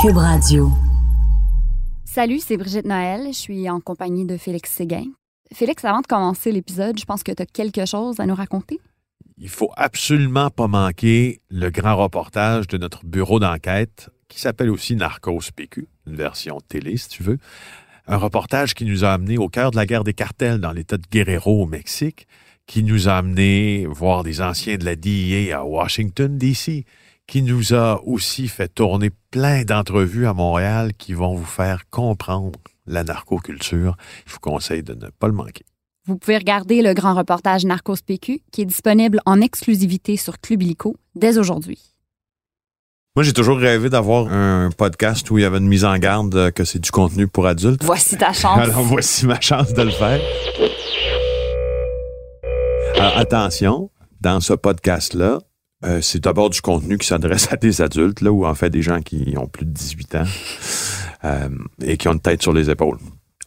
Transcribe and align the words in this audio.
Cube 0.00 0.18
Radio. 0.18 0.70
Salut, 2.04 2.38
c'est 2.38 2.56
Brigitte 2.56 2.84
Noël. 2.84 3.26
Je 3.32 3.36
suis 3.36 3.68
en 3.68 3.80
compagnie 3.80 4.24
de 4.24 4.36
Félix 4.36 4.70
Séguin. 4.70 5.06
Félix, 5.52 5.84
avant 5.84 6.02
de 6.02 6.06
commencer 6.06 6.52
l'épisode, 6.52 6.96
je 7.00 7.04
pense 7.04 7.24
que 7.24 7.32
tu 7.32 7.42
as 7.42 7.46
quelque 7.46 7.84
chose 7.84 8.20
à 8.20 8.26
nous 8.26 8.36
raconter. 8.36 8.78
Il 9.38 9.48
faut 9.48 9.72
absolument 9.76 10.50
pas 10.50 10.68
manquer 10.68 11.40
le 11.50 11.70
grand 11.70 11.96
reportage 11.96 12.68
de 12.68 12.78
notre 12.78 13.06
bureau 13.06 13.40
d'enquête 13.40 14.08
qui 14.28 14.38
s'appelle 14.38 14.70
aussi 14.70 14.94
Narcos 14.94 15.50
PQ, 15.56 15.88
une 16.06 16.14
version 16.14 16.60
télé 16.60 16.96
si 16.96 17.08
tu 17.08 17.24
veux. 17.24 17.38
Un 18.06 18.18
reportage 18.18 18.74
qui 18.74 18.84
nous 18.84 19.04
a 19.04 19.10
amené 19.10 19.36
au 19.36 19.48
cœur 19.48 19.72
de 19.72 19.76
la 19.76 19.86
guerre 19.86 20.04
des 20.04 20.14
cartels 20.14 20.60
dans 20.60 20.70
l'État 20.70 20.96
de 20.96 21.06
Guerrero 21.10 21.64
au 21.64 21.66
Mexique, 21.66 22.28
qui 22.68 22.84
nous 22.84 23.08
a 23.08 23.14
amené 23.14 23.86
voir 23.86 24.22
des 24.22 24.42
anciens 24.42 24.76
de 24.76 24.84
la 24.84 24.94
DIA 24.94 25.58
à 25.58 25.64
Washington, 25.64 26.38
D.C., 26.38 26.84
qui 27.28 27.42
nous 27.42 27.74
a 27.74 28.02
aussi 28.04 28.48
fait 28.48 28.68
tourner 28.68 29.10
plein 29.30 29.62
d'entrevues 29.62 30.26
à 30.26 30.32
Montréal 30.32 30.92
qui 30.96 31.12
vont 31.12 31.34
vous 31.34 31.44
faire 31.44 31.88
comprendre 31.90 32.58
la 32.86 33.04
narcoculture. 33.04 33.96
Je 34.26 34.32
vous 34.32 34.40
conseille 34.40 34.82
de 34.82 34.94
ne 34.94 35.10
pas 35.10 35.28
le 35.28 35.34
manquer. 35.34 35.64
Vous 36.06 36.16
pouvez 36.16 36.38
regarder 36.38 36.80
le 36.80 36.94
grand 36.94 37.14
reportage 37.14 37.66
Narcos 37.66 37.96
PQ 38.04 38.40
qui 38.50 38.62
est 38.62 38.64
disponible 38.64 39.20
en 39.26 39.42
exclusivité 39.42 40.16
sur 40.16 40.40
Club 40.40 40.62
Illico 40.62 40.96
dès 41.14 41.36
aujourd'hui. 41.36 41.94
Moi, 43.14 43.24
j'ai 43.24 43.34
toujours 43.34 43.58
rêvé 43.58 43.90
d'avoir 43.90 44.32
un 44.32 44.70
podcast 44.70 45.30
où 45.30 45.36
il 45.36 45.42
y 45.42 45.44
avait 45.44 45.58
une 45.58 45.66
mise 45.66 45.84
en 45.84 45.98
garde 45.98 46.34
euh, 46.34 46.50
que 46.50 46.64
c'est 46.64 46.78
du 46.78 46.90
contenu 46.90 47.26
pour 47.26 47.46
adultes. 47.46 47.84
Voici 47.84 48.16
ta 48.16 48.32
chance. 48.32 48.58
Alors, 48.58 48.82
voici 48.82 49.26
ma 49.26 49.40
chance 49.40 49.74
de 49.74 49.82
le 49.82 49.90
faire. 49.90 50.20
Alors, 52.94 53.18
attention, 53.18 53.90
dans 54.20 54.40
ce 54.40 54.54
podcast-là, 54.54 55.40
euh, 55.84 56.00
c'est 56.00 56.22
d'abord 56.24 56.50
du 56.50 56.60
contenu 56.60 56.98
qui 56.98 57.06
s'adresse 57.06 57.52
à 57.52 57.56
des 57.56 57.80
adultes, 57.80 58.20
là, 58.20 58.32
ou 58.32 58.46
en 58.46 58.54
fait 58.54 58.70
des 58.70 58.82
gens 58.82 59.00
qui 59.00 59.34
ont 59.38 59.46
plus 59.46 59.64
de 59.64 59.70
18 59.70 60.14
ans 60.16 60.24
euh, 61.24 61.48
et 61.82 61.96
qui 61.96 62.08
ont 62.08 62.12
une 62.12 62.20
tête 62.20 62.42
sur 62.42 62.52
les 62.52 62.68
épaules. 62.70 62.98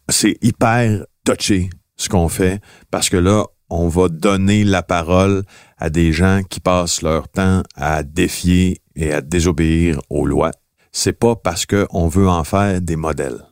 C'est 0.10 0.38
hyper 0.42 1.06
touché 1.26 1.70
ce 1.98 2.10
qu'on 2.10 2.30
fait 2.30 2.62
parce 2.90 3.10
que 3.10 3.18
là, 3.18 3.46
on 3.70 3.88
va 3.88 4.10
donner 4.10 4.64
la 4.64 4.84
parole 4.84 5.44
à 5.78 5.90
des 5.90 6.12
gens 6.12 6.42
qui 6.50 6.60
passent 6.60 7.02
leur 7.02 7.28
temps 7.30 7.64
à 7.76 8.04
défier 8.04 8.82
et 8.96 9.14
à 9.14 9.22
désobéir 9.22 10.00
aux 10.10 10.26
lois. 10.26 10.52
C'est 10.92 11.18
pas 11.18 11.36
parce 11.36 11.66
qu'on 11.66 12.08
veut 12.08 12.28
en 12.28 12.44
faire 12.44 12.82
des 12.82 12.98
modèles. 12.98 13.46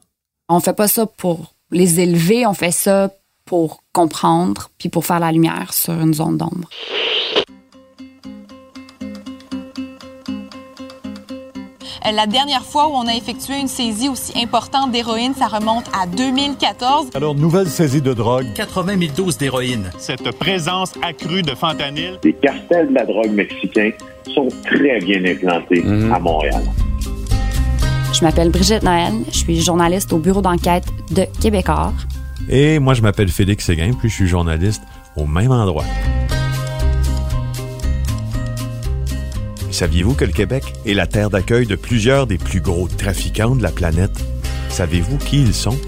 On 0.49 0.59
fait 0.59 0.73
pas 0.73 0.89
ça 0.89 1.05
pour 1.05 1.55
les 1.71 1.99
élever, 1.99 2.45
on 2.45 2.53
fait 2.53 2.71
ça 2.71 3.11
pour 3.45 3.83
comprendre 3.93 4.69
puis 4.77 4.89
pour 4.89 5.05
faire 5.05 5.19
la 5.19 5.31
lumière 5.31 5.73
sur 5.73 5.93
une 5.93 6.13
zone 6.13 6.37
d'ombre. 6.37 6.69
La 12.05 12.25
dernière 12.25 12.63
fois 12.63 12.87
où 12.87 12.91
on 12.93 13.07
a 13.07 13.13
effectué 13.13 13.59
une 13.59 13.67
saisie 13.67 14.09
aussi 14.09 14.33
importante 14.35 14.91
d'héroïne, 14.91 15.33
ça 15.37 15.47
remonte 15.47 15.85
à 15.99 16.07
2014. 16.07 17.09
Alors, 17.13 17.35
nouvelle 17.35 17.67
saisie 17.67 18.01
de 18.01 18.13
drogue. 18.13 18.47
80 18.55 18.97
000 18.99 19.11
doses 19.15 19.37
d'héroïne. 19.37 19.89
Cette 19.97 20.31
présence 20.37 20.93
accrue 21.03 21.41
de 21.41 21.53
fentanyl. 21.55 22.19
Les 22.23 22.33
cartels 22.33 22.89
de 22.89 22.95
la 22.95 23.05
drogue 23.05 23.31
mexicains 23.31 23.91
sont 24.33 24.47
très 24.65 24.99
bien 24.99 25.23
implantés 25.25 25.83
à 26.11 26.19
Montréal. 26.19 26.63
Je 28.13 28.25
m'appelle 28.25 28.49
Brigitte 28.49 28.83
Noël, 28.83 29.13
je 29.31 29.37
suis 29.37 29.61
journaliste 29.61 30.11
au 30.11 30.17
bureau 30.17 30.41
d'enquête 30.41 30.85
de 31.11 31.25
Québécois. 31.39 31.93
Et 32.49 32.79
moi, 32.79 32.95
je 32.95 33.01
m'appelle 33.01 33.29
Félix 33.29 33.65
Séguin, 33.65 33.91
puis 33.97 34.09
je 34.09 34.15
suis 34.15 34.27
journaliste 34.27 34.81
au 35.15 35.25
même 35.25 35.51
endroit. 35.51 35.85
Saviez-vous 39.79 40.13
que 40.13 40.25
le 40.25 40.33
Québec 40.33 40.73
est 40.85 40.93
la 40.93 41.07
terre 41.07 41.29
d'accueil 41.29 41.65
de 41.65 41.77
plusieurs 41.77 42.27
des 42.27 42.37
plus 42.37 42.59
gros 42.59 42.89
trafiquants 42.89 43.55
de 43.55 43.63
la 43.63 43.71
planète? 43.71 44.11
Savez-vous 44.67 45.17
qui 45.19 45.41
ils 45.41 45.53
sont? 45.53 45.79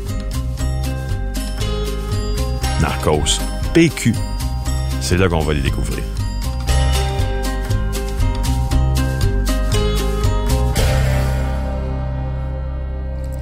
Narcos, 2.80 3.42
PQ. 3.74 4.16
C'est 5.02 5.18
là 5.18 5.28
qu'on 5.28 5.42
va 5.42 5.54
les 5.54 5.60
découvrir. 5.60 6.06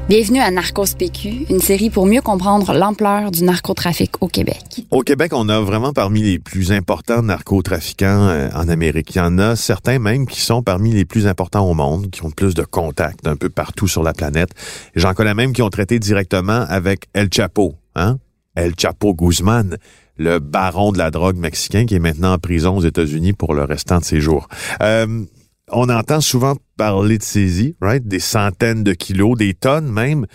Bienvenue 0.10 0.40
à 0.40 0.50
Narcos 0.50 0.96
PQ, 0.98 1.46
une 1.52 1.60
série 1.60 1.92
pour 1.92 2.08
mieux 2.08 2.22
comprendre 2.22 2.74
l'ampleur 2.74 3.30
du 3.30 3.44
narcotrafic 3.44 4.24
au 4.24 4.28
Québec. 4.28 4.84
Au 4.90 5.02
Québec, 5.02 5.34
on 5.36 5.48
a 5.50 5.60
vraiment 5.60 5.94
parmi 5.94 6.24
les 6.24 6.40
plus 6.40 6.72
importants 6.72 7.22
narcotrafiquants 7.22 8.28
euh, 8.28 8.50
en 8.56 8.70
Amérique. 8.70 9.14
Il 9.14 9.20
y 9.20 9.22
en 9.22 9.38
a 9.38 9.56
certains 9.56 10.00
même 10.00 10.26
qui 10.26 10.42
sont 10.42 10.64
parmi 10.64 10.94
les 10.94 11.06
plus 11.06 11.28
importants 11.28 11.70
au 11.70 11.76
monde, 11.76 12.10
qui 12.10 12.26
ont 12.26 12.32
plus 12.32 12.56
de 12.56 12.64
contacts 12.64 13.28
un 13.28 13.36
peu 13.36 13.50
partout 13.50 13.88
sur 13.88 14.02
la 14.02 14.14
planète. 14.14 14.50
J'en 14.96 15.14
connais 15.14 15.36
même 15.36 15.54
qui 15.54 15.62
ont 15.62 15.70
traité 15.70 16.00
directement 16.00 16.66
avec 16.68 17.06
El 17.14 17.32
Chapo, 17.32 17.76
hein? 17.96 18.18
El 18.56 18.74
Chapo 18.80 19.14
Guzman, 19.14 19.78
le 20.18 20.40
baron 20.40 20.92
de 20.92 20.98
la 20.98 21.12
drogue 21.12 21.38
mexicain 21.38 21.86
qui 21.86 21.94
est 21.94 22.00
maintenant 22.00 22.34
en 22.34 22.40
prison 22.40 22.78
aux 22.78 22.84
États-Unis 22.84 23.34
pour 23.34 23.54
le 23.54 23.64
restant 23.64 24.00
de 24.00 24.06
ses 24.06 24.22
jours. 24.22 24.48
Euh, 24.82 25.24
on 25.72 25.90
entend 25.90 26.22
souvent 26.22 26.56
parler 26.78 27.18
de 27.18 27.24
saisie, 27.24 27.76
right? 27.82 28.08
Des 28.08 28.20
centaines 28.20 28.84
de 28.84 28.94
kilos, 28.94 29.38
des 29.38 29.54
tonnes 29.54 29.92
même. 29.92 30.26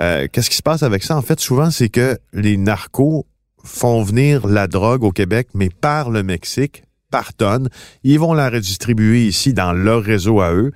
Euh, 0.00 0.26
Qu'est-ce 0.32 0.50
qui 0.50 0.56
se 0.56 0.62
passe 0.62 0.82
avec 0.82 1.02
ça? 1.02 1.16
En 1.16 1.22
fait, 1.22 1.40
souvent, 1.40 1.70
c'est 1.70 1.88
que 1.88 2.18
les 2.32 2.56
narcos 2.56 3.26
font 3.62 4.02
venir 4.02 4.46
la 4.46 4.66
drogue 4.66 5.04
au 5.04 5.12
Québec, 5.12 5.48
mais 5.54 5.68
par 5.68 6.10
le 6.10 6.22
Mexique, 6.22 6.84
par 7.10 7.32
tonne. 7.32 7.68
Ils 8.02 8.18
vont 8.18 8.34
la 8.34 8.50
redistribuer 8.50 9.26
ici 9.26 9.54
dans 9.54 9.72
leur 9.72 10.02
réseau 10.02 10.40
à 10.40 10.52
eux. 10.52 10.72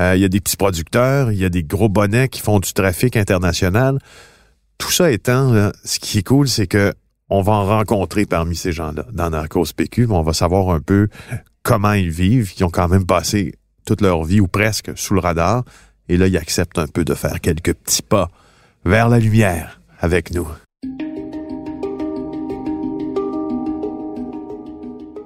Euh, 0.00 0.14
Il 0.16 0.20
y 0.20 0.24
a 0.24 0.28
des 0.28 0.40
petits 0.40 0.56
producteurs, 0.56 1.32
il 1.32 1.38
y 1.38 1.44
a 1.44 1.48
des 1.48 1.64
gros 1.64 1.88
bonnets 1.88 2.28
qui 2.28 2.40
font 2.40 2.60
du 2.60 2.72
trafic 2.72 3.16
international. 3.16 3.98
Tout 4.76 4.92
ça 4.92 5.10
étant, 5.10 5.72
ce 5.84 5.98
qui 5.98 6.18
est 6.18 6.22
cool, 6.22 6.46
c'est 6.48 6.66
que 6.66 6.92
on 7.30 7.42
va 7.42 7.52
en 7.52 7.66
rencontrer 7.66 8.24
parmi 8.26 8.56
ces 8.56 8.72
gens-là 8.72 9.04
dans 9.12 9.30
Narcos 9.30 9.66
PQ, 9.76 10.06
mais 10.06 10.14
on 10.14 10.22
va 10.22 10.32
savoir 10.32 10.70
un 10.70 10.80
peu 10.80 11.08
comment 11.68 11.92
ils 11.92 12.10
vivent. 12.10 12.54
Ils 12.58 12.64
ont 12.64 12.70
quand 12.70 12.88
même 12.88 13.04
passé 13.04 13.54
toute 13.84 14.00
leur 14.00 14.24
vie 14.24 14.40
ou 14.40 14.48
presque 14.48 14.90
sous 14.96 15.12
le 15.12 15.20
radar. 15.20 15.64
Et 16.08 16.16
là, 16.16 16.26
ils 16.26 16.38
acceptent 16.38 16.78
un 16.78 16.86
peu 16.86 17.04
de 17.04 17.12
faire 17.14 17.42
quelques 17.42 17.74
petits 17.74 18.00
pas 18.00 18.30
vers 18.86 19.10
la 19.10 19.18
lumière 19.18 19.78
avec 20.00 20.32
nous. 20.32 20.48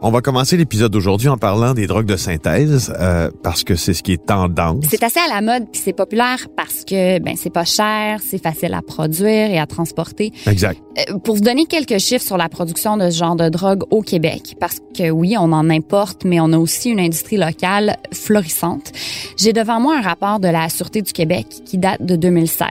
On 0.04 0.10
va 0.10 0.20
commencer 0.20 0.56
l'épisode 0.56 0.90
d'aujourd'hui 0.90 1.28
en 1.28 1.36
parlant 1.36 1.74
des 1.74 1.86
drogues 1.86 2.06
de 2.06 2.16
synthèse 2.16 2.92
euh, 2.98 3.30
parce 3.44 3.62
que 3.62 3.76
c'est 3.76 3.94
ce 3.94 4.02
qui 4.02 4.10
est 4.10 4.26
tendance. 4.26 4.84
C'est 4.90 5.04
assez 5.04 5.20
à 5.20 5.32
la 5.32 5.40
mode 5.40 5.70
puis 5.70 5.80
c'est 5.84 5.92
populaire 5.92 6.48
parce 6.56 6.84
que 6.84 7.20
ben 7.20 7.36
c'est 7.36 7.52
pas 7.52 7.64
cher, 7.64 8.18
c'est 8.20 8.42
facile 8.42 8.74
à 8.74 8.82
produire 8.82 9.48
et 9.48 9.60
à 9.60 9.66
transporter. 9.68 10.32
Exact. 10.48 10.82
Euh, 10.98 11.18
pour 11.20 11.36
vous 11.36 11.40
donner 11.40 11.66
quelques 11.66 11.98
chiffres 11.98 12.24
sur 12.24 12.36
la 12.36 12.48
production 12.48 12.96
de 12.96 13.10
ce 13.10 13.16
genre 13.16 13.36
de 13.36 13.48
drogue 13.48 13.84
au 13.92 14.02
Québec, 14.02 14.56
parce 14.58 14.80
que 14.92 15.08
oui, 15.08 15.36
on 15.38 15.52
en 15.52 15.70
importe, 15.70 16.24
mais 16.24 16.40
on 16.40 16.52
a 16.52 16.58
aussi 16.58 16.90
une 16.90 16.98
industrie 16.98 17.36
locale 17.36 17.96
florissante. 18.12 18.90
J'ai 19.36 19.52
devant 19.52 19.78
moi 19.78 19.96
un 19.96 20.02
rapport 20.02 20.40
de 20.40 20.48
la 20.48 20.68
Sûreté 20.68 21.02
du 21.02 21.12
Québec 21.12 21.46
qui 21.64 21.78
date 21.78 22.04
de 22.04 22.16
2016. 22.16 22.66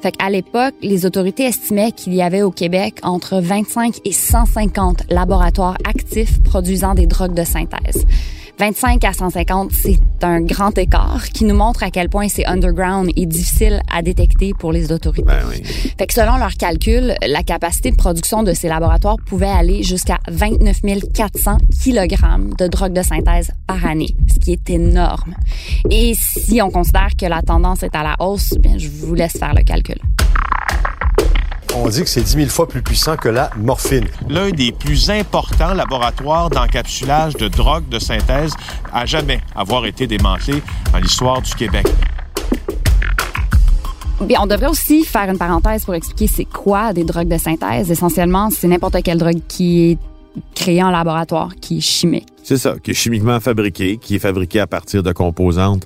Fait 0.00 0.12
qu'à 0.12 0.30
l'époque, 0.30 0.74
les 0.80 1.06
autorités 1.06 1.44
estimaient 1.44 1.92
qu'il 1.92 2.14
y 2.14 2.22
avait 2.22 2.42
au 2.42 2.50
Québec 2.50 3.00
entre 3.02 3.40
25 3.40 4.00
et 4.04 4.12
150 4.12 5.10
laboratoires 5.10 5.76
actifs 5.84 6.42
produisant 6.42 6.94
des 6.94 7.06
drogues 7.06 7.34
de 7.34 7.44
synthèse. 7.44 8.04
25 8.58 9.04
à 9.04 9.12
150, 9.12 9.70
c'est 9.70 10.00
un 10.22 10.40
grand 10.40 10.76
écart 10.76 11.28
qui 11.32 11.44
nous 11.44 11.54
montre 11.54 11.84
à 11.84 11.90
quel 11.90 12.08
point 12.08 12.28
c'est 12.28 12.44
underground 12.44 13.08
et 13.14 13.24
difficile 13.24 13.80
à 13.88 14.02
détecter 14.02 14.52
pour 14.52 14.72
les 14.72 14.90
autorités. 14.90 15.22
Ben 15.22 15.44
oui. 15.48 15.62
Fait 15.62 16.06
que 16.08 16.12
selon 16.12 16.36
leurs 16.38 16.54
calculs, 16.54 17.14
la 17.24 17.44
capacité 17.44 17.92
de 17.92 17.96
production 17.96 18.42
de 18.42 18.52
ces 18.54 18.68
laboratoires 18.68 19.16
pouvait 19.24 19.46
aller 19.46 19.84
jusqu'à 19.84 20.18
29 20.28 20.80
400 21.14 21.58
kg 21.84 22.16
de 22.58 22.66
drogue 22.66 22.92
de 22.92 23.02
synthèse 23.02 23.52
par 23.68 23.86
année, 23.86 24.16
ce 24.26 24.40
qui 24.40 24.52
est 24.52 24.70
énorme. 24.70 25.36
Et 25.90 26.14
si 26.16 26.60
on 26.60 26.70
considère 26.70 27.10
que 27.16 27.26
la 27.26 27.42
tendance 27.42 27.84
est 27.84 27.94
à 27.94 28.02
la 28.02 28.16
hausse, 28.18 28.54
bien, 28.58 28.76
je 28.76 28.88
vous 28.88 29.14
laisse 29.14 29.38
faire 29.38 29.54
le 29.54 29.62
calcul. 29.62 30.00
On 31.74 31.88
dit 31.88 32.02
que 32.02 32.08
c'est 32.08 32.22
10 32.22 32.32
000 32.32 32.48
fois 32.48 32.66
plus 32.66 32.82
puissant 32.82 33.16
que 33.16 33.28
la 33.28 33.50
morphine. 33.56 34.06
L'un 34.28 34.50
des 34.50 34.72
plus 34.72 35.10
importants 35.10 35.74
laboratoires 35.74 36.50
d'encapsulage 36.50 37.34
de 37.34 37.48
drogue 37.48 37.88
de 37.88 37.98
synthèse 37.98 38.52
à 38.92 39.06
jamais 39.06 39.40
avoir 39.54 39.86
été 39.86 40.06
démantelé 40.06 40.62
dans 40.92 40.98
l'histoire 40.98 41.42
du 41.42 41.54
Québec. 41.54 41.86
Bien, 44.22 44.40
on 44.42 44.46
devrait 44.46 44.66
aussi 44.68 45.04
faire 45.04 45.30
une 45.30 45.38
parenthèse 45.38 45.84
pour 45.84 45.94
expliquer 45.94 46.26
c'est 46.26 46.44
quoi 46.44 46.92
des 46.92 47.04
drogues 47.04 47.28
de 47.28 47.38
synthèse. 47.38 47.90
Essentiellement, 47.90 48.50
c'est 48.50 48.66
n'importe 48.66 49.02
quelle 49.02 49.18
drogue 49.18 49.40
qui 49.46 49.92
est 49.92 49.98
créée 50.54 50.82
en 50.82 50.90
laboratoire, 50.90 51.54
qui 51.60 51.78
est 51.78 51.82
chimique. 51.82 52.26
C'est 52.42 52.56
ça, 52.56 52.76
qui 52.82 52.92
est 52.92 52.94
chimiquement 52.94 53.38
fabriqué, 53.40 53.98
qui 53.98 54.16
est 54.16 54.18
fabriqué 54.18 54.60
à 54.60 54.66
partir 54.66 55.02
de 55.02 55.12
composantes 55.12 55.84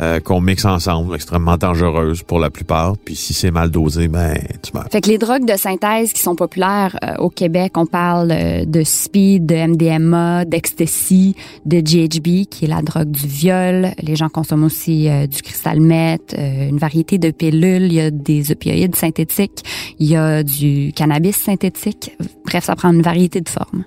euh, 0.00 0.20
qu'on 0.20 0.40
mixe 0.40 0.64
ensemble, 0.64 1.14
extrêmement 1.14 1.56
dangereuses 1.56 2.22
pour 2.22 2.38
la 2.38 2.50
plupart. 2.50 2.96
Puis 2.96 3.16
si 3.16 3.34
c'est 3.34 3.50
mal 3.50 3.70
dosé, 3.70 4.08
ben 4.08 4.36
tu 4.62 4.72
meurs. 4.74 4.86
Fait 4.90 5.00
que 5.00 5.08
les 5.08 5.18
drogues 5.18 5.46
de 5.46 5.56
synthèse 5.56 6.12
qui 6.12 6.20
sont 6.20 6.36
populaires 6.36 6.98
euh, 7.04 7.16
au 7.18 7.30
Québec, 7.30 7.72
on 7.76 7.86
parle 7.86 8.32
euh, 8.32 8.64
de 8.64 8.82
speed, 8.82 9.46
de 9.46 9.54
MDMA, 9.54 10.44
d'ecstasy, 10.44 11.36
de 11.64 11.80
GHB, 11.80 12.46
qui 12.48 12.64
est 12.64 12.68
la 12.68 12.82
drogue 12.82 13.10
du 13.10 13.26
viol. 13.26 13.90
Les 14.02 14.16
gens 14.16 14.28
consomment 14.28 14.64
aussi 14.64 15.08
euh, 15.08 15.26
du 15.26 15.42
cristal 15.42 15.80
meth, 15.80 16.34
euh, 16.38 16.68
une 16.68 16.78
variété 16.78 17.18
de 17.18 17.30
pilules. 17.30 17.84
Il 17.84 17.94
y 17.94 18.00
a 18.00 18.10
des 18.10 18.50
opioïdes 18.50 18.96
synthétiques, 18.96 19.64
il 19.98 20.08
y 20.08 20.16
a 20.16 20.42
du 20.42 20.92
cannabis 20.94 21.36
synthétique. 21.36 22.16
Bref, 22.44 22.64
ça 22.64 22.76
prend 22.76 22.92
une 22.92 23.02
variété 23.02 23.40
de 23.40 23.48
formes. 23.48 23.84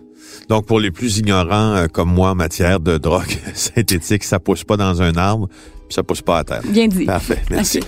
Donc 0.50 0.66
pour 0.66 0.80
les 0.80 0.92
plus 0.92 1.18
ignorants 1.18 1.76
euh, 1.76 1.88
comme 1.88 2.14
moi 2.14 2.32
en 2.32 2.36
matière 2.36 2.80
de 2.80 2.98
drogue 2.98 3.38
synthétique, 3.54 4.24
ça 4.24 4.40
pousse 4.40 4.64
pas 4.64 4.78
dans 4.78 5.02
un 5.02 5.16
arbre, 5.16 5.50
ça 5.90 6.04
pousse 6.04 6.22
pas 6.22 6.40
à 6.40 6.44
terre. 6.44 6.62
Bien 6.66 6.88
dit. 6.88 7.06
Parfait, 7.06 7.42
merci. 7.50 7.80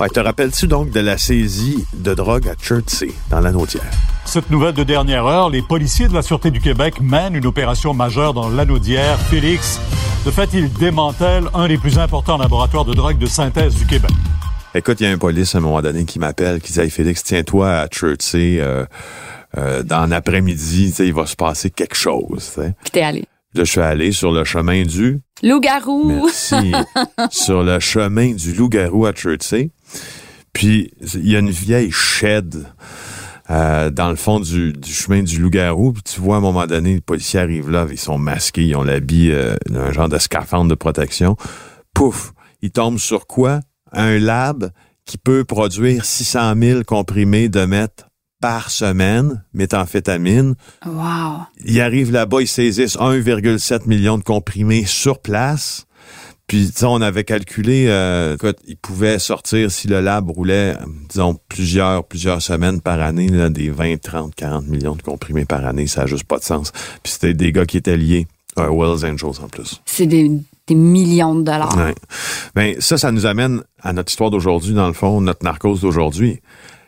Ouais, 0.00 0.08
te 0.08 0.18
rappelles-tu 0.20 0.66
donc 0.66 0.90
de 0.90 1.00
la 1.00 1.18
saisie 1.18 1.84
de 1.92 2.14
drogue 2.14 2.48
à 2.48 2.54
Chertsey, 2.58 3.10
dans 3.28 3.40
l'Anaudière? 3.40 3.82
Cette 4.24 4.48
nouvelle 4.50 4.72
de 4.72 4.82
dernière 4.82 5.26
heure, 5.26 5.50
les 5.50 5.60
policiers 5.60 6.08
de 6.08 6.14
la 6.14 6.22
Sûreté 6.22 6.50
du 6.50 6.60
Québec 6.60 7.00
mènent 7.02 7.34
une 7.34 7.44
opération 7.44 7.92
majeure 7.92 8.32
dans 8.32 8.48
l'anaudière. 8.48 9.18
Félix, 9.18 9.78
de 10.24 10.30
fait, 10.30 10.48
ils 10.54 10.72
démantèlent 10.72 11.48
un 11.52 11.68
des 11.68 11.76
plus 11.76 11.98
importants 11.98 12.38
laboratoires 12.38 12.86
de 12.86 12.94
drogue 12.94 13.18
de 13.18 13.26
synthèse 13.26 13.74
du 13.74 13.84
Québec. 13.86 14.10
Écoute, 14.74 15.00
il 15.00 15.04
y 15.04 15.06
a 15.06 15.10
un 15.12 15.18
police 15.18 15.54
à 15.54 15.58
un 15.58 15.62
moment 15.62 15.82
donné 15.82 16.04
qui 16.04 16.18
m'appelle, 16.18 16.60
qui 16.62 16.72
dit 16.72 16.80
Hey 16.80 16.90
Félix, 16.90 17.22
tiens-toi 17.24 17.68
à 17.68 17.86
Chertsey, 17.90 18.58
euh, 18.60 18.86
euh, 19.58 19.82
dans 19.82 20.06
l'après-midi, 20.06 20.90
tu 20.90 20.96
sais, 20.96 21.06
il 21.08 21.12
va 21.12 21.26
se 21.26 21.36
passer 21.36 21.70
quelque 21.70 21.96
chose. 21.96 22.52
tu 22.54 22.62
sais. 22.62 22.74
Puis 22.82 22.90
t'es 22.92 23.02
allé. 23.02 23.24
Là, 23.54 23.64
je 23.64 23.70
suis 23.70 23.80
allé 23.80 24.12
sur 24.12 24.30
le 24.30 24.44
chemin 24.44 24.84
du... 24.84 25.20
Loup-garou! 25.42 26.04
Merci. 26.04 26.72
sur 27.30 27.62
le 27.62 27.80
chemin 27.80 28.32
du 28.32 28.52
loup-garou 28.52 29.06
à 29.06 29.14
Chertsey. 29.14 29.70
Puis, 30.52 30.92
il 31.14 31.28
y 31.28 31.34
a 31.34 31.40
une 31.40 31.50
vieille 31.50 31.90
shed 31.90 32.66
euh, 33.50 33.90
dans 33.90 34.10
le 34.10 34.16
fond 34.16 34.38
du, 34.38 34.72
du 34.72 34.92
chemin 34.92 35.22
du 35.22 35.40
loup-garou. 35.40 35.92
Puis 35.92 36.02
tu 36.04 36.20
vois, 36.20 36.36
à 36.36 36.38
un 36.38 36.42
moment 36.42 36.66
donné, 36.66 36.94
les 36.94 37.00
policiers 37.00 37.40
arrivent 37.40 37.70
là, 37.70 37.86
ils 37.90 37.98
sont 37.98 38.18
masqués, 38.18 38.64
ils 38.64 38.76
ont 38.76 38.84
l'habit, 38.84 39.32
euh, 39.32 39.56
un 39.74 39.90
genre 39.90 40.08
de 40.08 40.18
scaphandre 40.18 40.70
de 40.70 40.76
protection. 40.76 41.36
Pouf! 41.92 42.32
Ils 42.62 42.70
tombent 42.70 42.98
sur 42.98 43.26
quoi? 43.26 43.60
Un 43.92 44.18
lab 44.18 44.70
qui 45.04 45.18
peut 45.18 45.44
produire 45.44 46.04
600 46.04 46.54
000 46.56 46.82
comprimés 46.84 47.48
de 47.48 47.64
mètres 47.64 48.09
par 48.40 48.70
semaine, 48.70 49.44
méthamphétamine. 49.52 50.54
Wow! 50.86 51.42
Ils 51.64 51.80
arrivent 51.80 52.12
là-bas, 52.12 52.40
ils 52.40 52.48
saisissent 52.48 52.96
1,7 52.96 53.86
million 53.86 54.18
de 54.18 54.24
comprimés 54.24 54.84
sur 54.86 55.18
place. 55.18 55.86
Puis, 56.46 56.72
tu 56.72 56.78
sais, 56.78 56.86
on 56.86 57.00
avait 57.00 57.22
calculé, 57.22 57.86
euh, 57.86 58.34
écoute, 58.34 58.58
ils 58.66 58.76
pouvaient 58.76 59.20
sortir, 59.20 59.70
si 59.70 59.86
le 59.86 60.00
lab 60.00 60.30
roulait, 60.30 60.76
disons, 61.08 61.38
plusieurs, 61.48 62.02
plusieurs 62.02 62.42
semaines 62.42 62.80
par 62.80 63.00
année, 63.00 63.28
là, 63.28 63.50
des 63.50 63.70
20, 63.70 64.00
30, 64.00 64.34
40 64.34 64.66
millions 64.66 64.96
de 64.96 65.02
comprimés 65.02 65.44
par 65.44 65.64
année. 65.64 65.86
Ça 65.86 66.00
n'a 66.00 66.06
juste 66.08 66.24
pas 66.24 66.38
de 66.38 66.42
sens. 66.42 66.72
Puis 67.04 67.12
c'était 67.12 67.34
des 67.34 67.52
gars 67.52 67.66
qui 67.66 67.76
étaient 67.76 67.96
liés 67.96 68.26
à 68.56 68.68
Wells 68.68 69.04
Angels 69.04 69.40
en 69.44 69.48
plus. 69.48 69.80
C'est 69.84 70.06
des, 70.06 70.28
des 70.66 70.74
millions 70.74 71.36
de 71.36 71.42
dollars. 71.42 71.76
Ouais. 71.76 71.94
Ben, 72.56 72.74
ça, 72.80 72.98
ça 72.98 73.12
nous 73.12 73.26
amène 73.26 73.62
à 73.80 73.92
notre 73.92 74.10
histoire 74.10 74.30
d'aujourd'hui, 74.30 74.74
dans 74.74 74.88
le 74.88 74.92
fond, 74.92 75.20
notre 75.20 75.44
narcose 75.44 75.82
d'aujourd'hui. 75.82 76.40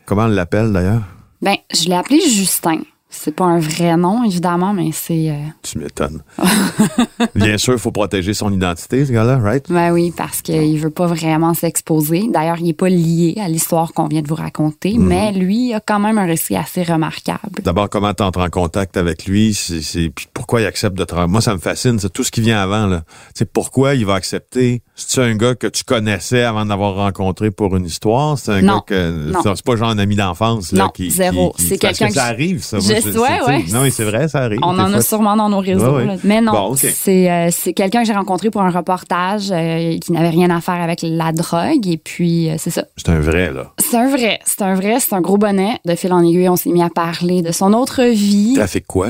Comment 0.07 0.25
on 0.25 0.27
l'appelle, 0.27 0.73
d'ailleurs? 0.73 1.03
Ben, 1.43 1.57
je 1.75 1.89
l'ai 1.89 1.97
appelé 1.97 2.21
Justin. 2.21 2.83
C'est 3.15 3.35
pas 3.37 3.45
un 3.45 3.61
vrai 3.61 3.95
nom, 3.99 4.25
évidemment, 4.25 4.73
mais 4.73 4.89
c'est... 4.93 5.29
euh, 5.31 5.35
Tu 5.63 5.79
m'étonnes. 5.79 6.23
Bien 7.35 7.59
sûr, 7.59 7.75
il 7.75 7.79
faut 7.79 7.93
protéger 7.93 8.33
son 8.35 8.51
identité, 8.53 9.05
ce 9.05 9.13
gars-là, 9.13 9.39
right? 9.39 9.67
Ben 9.71 9.93
oui, 9.93 10.13
parce 10.17 10.41
qu'il 10.43 10.79
veut 10.81 10.91
pas 10.91 11.07
vraiment 11.07 11.53
s'exposer. 11.55 12.25
D'ailleurs, 12.33 12.57
il 12.61 12.71
est 12.71 12.73
pas 12.73 12.89
lié 12.89 13.37
à 13.41 13.49
l'histoire 13.49 13.93
qu'on 13.93 14.09
vient 14.09 14.23
de 14.23 14.29
vous 14.29 14.35
raconter, 14.35 14.95
Mhm. 14.97 15.07
mais 15.07 15.33
lui 15.33 15.69
il 15.69 15.75
a 15.75 15.81
quand 15.81 15.99
même 16.01 16.17
un 16.19 16.25
récit 16.27 16.57
assez 16.57 16.83
remarquable. 16.83 17.41
D'abord, 17.63 17.89
comment 17.91 18.15
tu 18.15 18.23
entres 18.23 18.41
en 18.41 18.49
contact 18.49 18.97
avec 18.97 19.27
lui, 19.27 19.55
c'est, 19.55 19.83
c'est- 19.83 20.09
puis 20.09 20.27
pourquoi 20.33 20.63
il 20.63 20.67
accepte 20.67 20.97
de 20.97 21.05
travailler. 21.05 21.31
Moi, 21.31 21.41
ça 21.43 21.55
me 21.55 21.61
fascine, 21.61 21.99
c'est 21.99 22.13
tout 22.13 22.25
ce 22.25 22.31
qui 22.31 22.41
vient 22.41 22.61
avant. 22.61 22.87
Là. 22.87 23.03
Sais, 23.35 23.45
pourquoi 23.45 23.95
il 23.95 24.07
va 24.07 24.15
accepter? 24.15 24.83
C'est 24.97 25.23
un 25.23 25.35
gars 25.37 25.55
que 25.55 25.67
tu 25.67 25.85
connaissais 25.85 26.43
avant 26.43 26.65
d'avoir 26.65 26.95
rencontré 26.95 27.51
pour 27.51 27.77
une 27.77 27.85
histoire? 27.85 28.39
C'est 28.39 28.53
un 28.53 28.63
Non. 28.63 28.77
gars 28.77 28.83
que 28.87 29.33
c'est 29.55 29.65
pas 29.65 29.77
genre 29.77 29.91
un 29.91 29.99
ami 29.99 30.17
d'enfance 30.17 30.73
là, 30.73 30.85
Non, 30.85 30.89
qui, 30.89 31.11
zéro. 31.11 31.53
qui- 31.59 31.67
C'est 31.67 31.79
quelqu'un 31.79 32.09
que 32.09 32.15
ça 32.15 32.25
arrive, 32.25 32.63
ça. 32.65 32.79
Je 32.79 33.02
c'est- 33.11 33.19
ouais, 33.19 33.41
ouais. 33.47 33.65
Non, 33.73 33.83
mais 33.83 33.91
c'est 33.91 34.05
vrai, 34.05 34.29
ça 34.29 34.41
arrive. 34.43 34.61
On 34.63 34.79
en 34.79 34.87
fois, 34.89 34.97
a 34.99 35.01
sûrement 35.03 35.37
dans 35.37 35.49
nos 35.49 35.59
réseaux. 35.61 35.97
Ouais. 35.97 36.17
Mais 36.25 36.41
non, 36.41 36.53
Bon, 36.53 36.77
c'est 36.77 37.31
euh, 37.31 37.49
c'est 37.51 37.73
quelqu'un 37.73 38.01
que 38.03 38.07
j'ai 38.07 38.13
rencontré 38.15 38.51
pour 38.51 38.61
un 38.63 38.71
reportage 38.71 39.51
euh, 39.51 39.99
qui 39.99 40.13
n'avait 40.13 40.29
rien 40.31 40.51
à 40.51 40.61
faire 40.61 40.81
avec 40.81 41.01
la 41.03 41.33
drogue. 41.33 41.87
Et 41.87 41.97
puis, 41.97 42.51
euh, 42.51 42.55
c'est 42.59 42.71
ça. 42.71 42.85
C'est 42.97 43.09
un 43.09 43.21
vrai, 43.21 43.53
là. 43.53 43.73
C'est 43.79 43.97
un 43.97 44.09
vrai. 44.09 44.39
C'est 44.45 44.63
un 44.63 44.75
vrai. 44.75 45.01
C'est 45.01 45.15
un 45.15 45.21
gros 45.21 45.39
bonnet. 45.39 45.79
De 45.85 45.95
fil 45.95 46.13
en 46.13 46.23
aiguille, 46.23 46.49
on 46.49 46.57
s'est 46.57 46.71
mis 46.71 46.83
à 46.83 46.91
parler 46.91 47.43
de 47.43 47.53
son 47.53 47.73
autre 47.73 48.03
vie. 48.05 48.55
Trafic 48.55 48.87
quoi? 48.87 49.09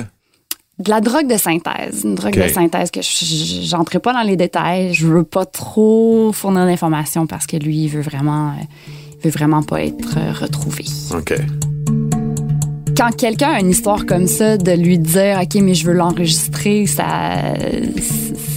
De 0.78 0.90
la 0.90 1.00
drogue 1.00 1.28
de 1.28 1.36
synthèse. 1.36 2.02
Une 2.04 2.14
drogue 2.16 2.32
de 2.34 2.48
synthèse 2.48 2.90
que 2.90 3.02
je- 3.02 3.60
j'entrerai 3.62 4.00
pas 4.00 4.12
dans 4.12 4.22
les 4.22 4.36
détails. 4.36 4.92
Je 4.94 5.06
veux 5.06 5.22
pas 5.22 5.44
trop 5.44 6.32
fournir 6.32 6.64
d'informations 6.64 7.26
parce 7.26 7.46
que 7.46 7.56
lui, 7.56 7.84
il 7.84 7.88
veut 7.88 8.00
vraiment, 8.00 8.54
il 9.18 9.22
veut 9.22 9.30
vraiment 9.30 9.62
pas 9.62 9.82
être 9.84 10.16
retrouvé. 10.40 10.84
OK. 11.14 11.34
Quand 13.02 13.16
quelqu'un 13.16 13.50
a 13.54 13.58
une 13.58 13.70
histoire 13.70 14.06
comme 14.06 14.28
ça, 14.28 14.56
de 14.56 14.70
lui 14.70 14.96
dire, 14.96 15.40
OK, 15.42 15.60
mais 15.60 15.74
je 15.74 15.84
veux 15.84 15.92
l'enregistrer, 15.92 16.86
ça, 16.86 17.52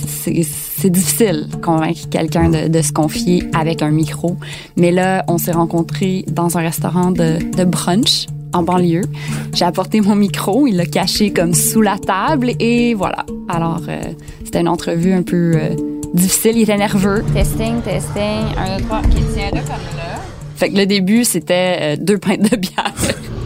c'est, 0.07 0.91
difficile 0.91 1.47
convaincre 1.63 2.01
quelqu'un 2.11 2.49
de, 2.49 2.67
de 2.67 2.81
se 2.83 2.91
confier 2.91 3.43
avec 3.57 3.81
un 3.81 3.89
micro. 3.89 4.37
Mais 4.77 4.91
là, 4.91 5.25
on 5.27 5.39
s'est 5.39 5.53
rencontrés 5.53 6.25
dans 6.27 6.59
un 6.59 6.61
restaurant 6.61 7.09
de, 7.09 7.39
de 7.57 7.63
brunch 7.63 8.27
en 8.53 8.61
banlieue. 8.61 9.05
J'ai 9.51 9.65
apporté 9.65 9.99
mon 9.99 10.13
micro, 10.15 10.67
il 10.67 10.75
l'a 10.75 10.85
caché 10.85 11.33
comme 11.33 11.55
sous 11.55 11.81
la 11.81 11.97
table 11.97 12.51
et 12.59 12.93
voilà. 12.93 13.25
Alors, 13.49 13.81
euh, 13.89 13.99
c'était 14.43 14.61
une 14.61 14.67
entrevue 14.67 15.13
un 15.13 15.23
peu 15.23 15.53
euh, 15.55 15.75
difficile, 16.13 16.57
il 16.57 16.61
était 16.61 16.77
nerveux. 16.77 17.25
Testing, 17.33 17.81
testing, 17.81 18.45
un, 18.59 18.77
deux, 18.77 18.83
trois. 18.83 18.99
OK, 18.99 19.09
tiens-le 19.33 19.61
comme 19.61 19.97
là. 19.97 20.21
Fait 20.55 20.69
que 20.69 20.77
le 20.77 20.85
début, 20.85 21.23
c'était 21.23 21.77
euh, 21.81 21.95
deux 21.99 22.19
pintes 22.19 22.43
de 22.43 22.57
bière. 22.57 22.93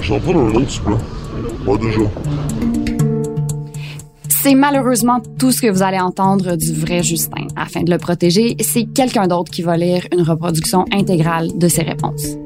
J'en 0.00 0.20
prends 0.20 0.38
un 0.38 0.54
autre, 0.54 0.70
s'il 0.70 0.82
vous 0.82 0.96
plaît. 0.96 1.04
Pas 1.66 1.76
déjà. 1.76 2.00
C'est 4.28 4.54
malheureusement 4.54 5.20
tout 5.38 5.50
ce 5.50 5.60
que 5.60 5.66
vous 5.66 5.82
allez 5.82 5.98
entendre 5.98 6.56
du 6.56 6.72
vrai 6.72 7.02
Justin. 7.02 7.48
Afin 7.56 7.82
de 7.82 7.90
le 7.90 7.98
protéger, 7.98 8.56
c'est 8.60 8.84
quelqu'un 8.84 9.26
d'autre 9.26 9.50
qui 9.50 9.62
va 9.62 9.76
lire 9.76 10.06
une 10.12 10.22
reproduction 10.22 10.84
intégrale 10.92 11.48
de 11.56 11.68
ses 11.68 11.82
réponses. 11.82 12.36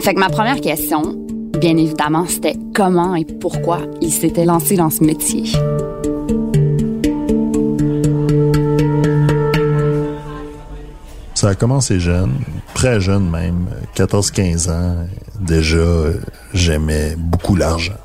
Fait 0.00 0.14
que 0.14 0.20
ma 0.20 0.28
première 0.28 0.60
question, 0.60 1.02
bien 1.60 1.76
évidemment, 1.76 2.26
c'était 2.28 2.56
comment 2.74 3.14
et 3.14 3.24
pourquoi 3.24 3.80
il 4.00 4.12
s'était 4.12 4.44
lancé 4.44 4.76
dans 4.76 4.90
ce 4.90 5.02
métier? 5.02 5.44
Ça 11.34 11.48
a 11.48 11.54
commencé 11.54 11.98
jeune, 12.00 12.32
très 12.74 13.00
jeune 13.00 13.30
même, 13.30 13.66
14-15 13.96 14.70
ans. 14.70 14.96
Déjà, 15.40 15.78
j'aimais 16.52 17.16
beaucoup 17.16 17.56
l'argent. 17.56 17.98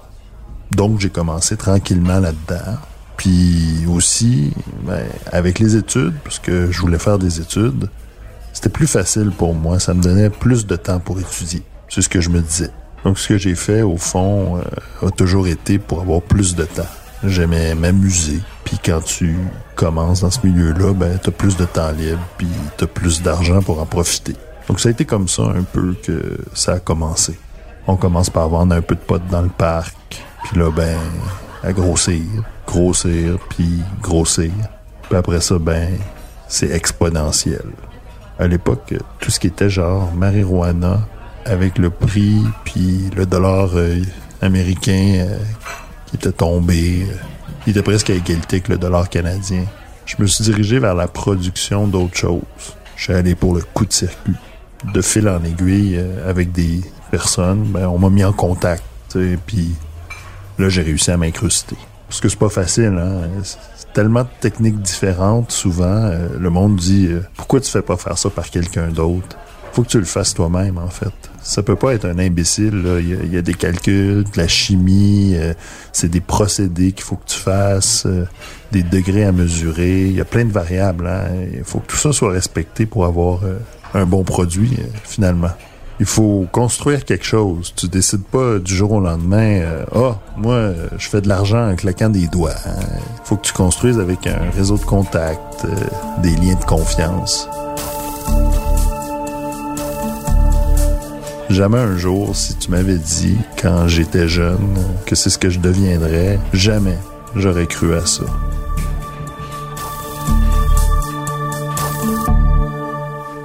Donc, 0.71 0.99
j'ai 0.99 1.09
commencé 1.09 1.57
tranquillement 1.57 2.19
là-dedans. 2.19 2.77
Puis 3.17 3.85
aussi, 3.93 4.53
ben, 4.83 5.03
avec 5.31 5.59
les 5.59 5.75
études, 5.75 6.13
parce 6.23 6.39
que 6.39 6.71
je 6.71 6.79
voulais 6.79 6.99
faire 6.99 7.19
des 7.19 7.41
études, 7.41 7.89
c'était 8.53 8.69
plus 8.69 8.87
facile 8.87 9.31
pour 9.31 9.53
moi. 9.53 9.79
Ça 9.79 9.93
me 9.93 10.01
donnait 10.01 10.29
plus 10.29 10.65
de 10.65 10.75
temps 10.75 10.99
pour 10.99 11.19
étudier. 11.19 11.63
C'est 11.89 12.01
ce 12.01 12.09
que 12.09 12.21
je 12.21 12.29
me 12.29 12.39
disais. 12.39 12.71
Donc 13.03 13.17
ce 13.17 13.27
que 13.27 13.37
j'ai 13.37 13.55
fait, 13.55 13.81
au 13.81 13.97
fond, 13.97 14.57
euh, 14.57 15.07
a 15.07 15.11
toujours 15.11 15.47
été 15.47 15.79
pour 15.79 16.01
avoir 16.01 16.21
plus 16.21 16.55
de 16.55 16.63
temps. 16.63 16.87
J'aimais 17.23 17.75
m'amuser. 17.75 18.39
Puis 18.63 18.77
quand 18.83 19.01
tu 19.01 19.35
commences 19.75 20.21
dans 20.21 20.31
ce 20.31 20.45
milieu-là, 20.45 20.93
ben 20.93 21.17
t'as 21.21 21.31
plus 21.31 21.57
de 21.57 21.65
temps 21.65 21.91
libre, 21.91 22.19
puis 22.37 22.47
t'as 22.77 22.87
plus 22.87 23.21
d'argent 23.21 23.61
pour 23.61 23.81
en 23.81 23.85
profiter. 23.85 24.35
Donc 24.69 24.79
ça 24.79 24.89
a 24.89 24.91
été 24.91 25.03
comme 25.03 25.27
ça 25.27 25.41
un 25.43 25.63
peu 25.63 25.95
que 25.95 26.37
ça 26.53 26.73
a 26.73 26.79
commencé. 26.79 27.37
On 27.87 27.95
commence 27.95 28.29
par 28.29 28.47
vendre 28.49 28.75
un 28.75 28.81
peu 28.81 28.93
de 28.93 28.99
potes 28.99 29.27
dans 29.31 29.41
le 29.41 29.49
parc, 29.49 30.23
puis 30.43 30.59
là 30.59 30.69
ben 30.69 30.95
à 31.63 31.73
grossir, 31.73 32.21
grossir, 32.67 33.39
puis 33.49 33.79
grossir. 33.99 34.51
Puis 35.09 35.17
après 35.17 35.41
ça 35.41 35.57
ben 35.57 35.89
c'est 36.47 36.69
exponentiel. 36.69 37.65
À 38.37 38.47
l'époque, 38.47 38.93
tout 39.19 39.31
ce 39.31 39.39
qui 39.39 39.47
était 39.47 39.71
genre 39.71 40.13
marijuana 40.13 40.99
avec 41.45 41.79
le 41.79 41.89
prix 41.89 42.37
puis 42.63 43.09
le 43.15 43.25
dollar 43.25 43.71
euh, 43.73 43.95
américain 44.39 45.25
euh, 45.25 45.37
qui 46.05 46.15
était 46.15 46.31
tombé, 46.31 47.07
euh, 47.09 47.69
était 47.69 47.81
presque 47.81 48.11
à 48.11 48.13
égalité 48.13 48.57
avec 48.57 48.67
le 48.67 48.77
dollar 48.77 49.09
canadien. 49.09 49.63
Je 50.05 50.15
me 50.19 50.27
suis 50.27 50.43
dirigé 50.43 50.77
vers 50.77 50.95
la 50.95 51.07
production 51.07 51.87
d'autres 51.87 52.17
choses. 52.17 52.41
Je 52.95 53.03
suis 53.05 53.13
allé 53.13 53.33
pour 53.33 53.55
le 53.55 53.61
coup 53.61 53.85
de 53.85 53.93
circuit. 53.93 54.35
De 54.93 55.01
fil 55.01 55.27
en 55.27 55.43
aiguille 55.43 56.01
avec 56.25 56.51
des 56.51 56.81
personnes, 57.11 57.63
ben, 57.65 57.87
on 57.87 57.99
m'a 57.99 58.09
mis 58.09 58.23
en 58.23 58.31
contact. 58.31 58.83
Puis 59.45 59.75
là, 60.57 60.69
j'ai 60.69 60.81
réussi 60.81 61.11
à 61.11 61.17
m'incruster. 61.17 61.75
Parce 62.07 62.21
que 62.21 62.29
c'est 62.29 62.39
pas 62.39 62.49
facile, 62.49 62.97
hein? 62.97 63.27
C'est 63.43 63.93
tellement 63.93 64.23
de 64.23 64.29
techniques 64.39 64.81
différentes, 64.81 65.51
souvent. 65.51 66.11
le 66.39 66.49
monde 66.49 66.77
dit 66.77 67.09
Pourquoi 67.35 67.59
tu 67.59 67.69
fais 67.69 67.81
pas 67.81 67.97
faire 67.97 68.17
ça 68.17 68.29
par 68.29 68.49
quelqu'un 68.49 68.87
d'autre? 68.87 69.37
Faut 69.73 69.83
que 69.83 69.89
tu 69.89 69.99
le 69.99 70.05
fasses 70.05 70.33
toi-même, 70.33 70.77
en 70.77 70.89
fait. 70.89 71.13
Ça 71.41 71.63
peut 71.63 71.75
pas 71.75 71.93
être 71.93 72.05
un 72.05 72.17
imbécile. 72.19 72.83
Il, 72.99 73.33
y 73.33 73.37
a, 73.37 73.41
des 73.41 73.53
calculs, 73.53 74.23
de 74.23 74.37
la 74.37 74.47
chimie, 74.47 75.35
euh, 75.35 75.53
c'est 75.93 76.09
des 76.09 76.21
procédés 76.21 76.91
qu'il 76.91 77.03
faut 77.03 77.15
que 77.15 77.27
tu 77.27 77.37
fasses, 77.37 78.05
euh, 78.05 78.25
des 78.71 78.83
degrés 78.83 79.25
à 79.25 79.31
mesurer. 79.31 80.07
Il 80.07 80.15
y 80.15 80.21
a 80.21 80.25
plein 80.25 80.45
de 80.45 80.51
variables. 80.51 81.07
Hein. 81.07 81.27
Il 81.53 81.63
faut 81.63 81.79
que 81.79 81.87
tout 81.87 81.97
ça 81.97 82.11
soit 82.11 82.31
respecté 82.31 82.85
pour 82.85 83.05
avoir 83.05 83.43
euh, 83.43 83.57
un 83.93 84.05
bon 84.05 84.23
produit, 84.23 84.77
finalement. 85.03 85.51
Il 85.99 86.05
faut 86.05 86.47
construire 86.51 87.03
quelque 87.03 87.25
chose. 87.25 87.73
Tu 87.75 87.87
décides 87.89 88.23
pas 88.23 88.57
du 88.59 88.73
jour 88.73 88.93
au 88.93 89.01
lendemain, 89.01 89.61
ah, 89.91 89.95
oh, 89.95 90.15
moi, 90.37 90.71
je 90.97 91.09
fais 91.09 91.19
de 91.19 91.27
l'argent 91.27 91.71
en 91.71 91.75
claquant 91.75 92.09
des 92.09 92.27
doigts. 92.27 92.53
Il 92.65 92.71
hein. 92.71 92.99
faut 93.25 93.35
que 93.35 93.45
tu 93.45 93.53
construises 93.53 93.99
avec 93.99 94.25
un 94.25 94.49
réseau 94.55 94.77
de 94.77 94.85
contacts, 94.85 95.65
des 96.21 96.35
liens 96.37 96.55
de 96.55 96.65
confiance. 96.65 97.49
Jamais 101.49 101.79
un 101.79 101.97
jour, 101.97 102.35
si 102.35 102.55
tu 102.55 102.69
m'avais 102.69 102.97
dit, 102.97 103.35
quand 103.59 103.87
j'étais 103.87 104.27
jeune, 104.27 104.77
que 105.07 105.15
c'est 105.15 105.31
ce 105.31 105.39
que 105.39 105.49
je 105.49 105.59
deviendrais, 105.59 106.39
jamais 106.53 106.97
j'aurais 107.35 107.65
cru 107.65 107.95
à 107.95 108.05
ça. 108.05 108.23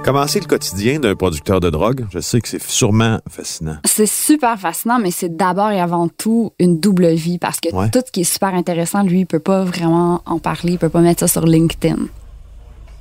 Commencer 0.05 0.39
le 0.39 0.45
quotidien 0.45 0.99
d'un 0.99 1.15
producteur 1.15 1.59
de 1.59 1.71
drogue, 1.71 2.05
je 2.11 2.19
sais 2.19 2.39
que 2.39 2.47
c'est 2.47 2.61
sûrement 2.61 3.21
fascinant. 3.27 3.77
C'est 3.85 4.05
super 4.05 4.55
fascinant, 4.59 4.99
mais 4.99 5.09
c'est 5.09 5.35
d'abord 5.35 5.71
et 5.71 5.81
avant 5.81 6.09
tout 6.09 6.53
une 6.59 6.79
double 6.79 7.07
vie 7.15 7.39
parce 7.39 7.59
que 7.59 7.69
tout 7.89 8.03
ce 8.05 8.11
qui 8.11 8.21
est 8.21 8.23
super 8.23 8.53
intéressant, 8.53 9.01
lui, 9.01 9.21
il 9.21 9.25
peut 9.25 9.39
pas 9.39 9.63
vraiment 9.63 10.21
en 10.27 10.37
parler, 10.37 10.73
il 10.73 10.77
peut 10.77 10.89
pas 10.89 11.01
mettre 11.01 11.21
ça 11.21 11.27
sur 11.27 11.47
LinkedIn. 11.47 11.97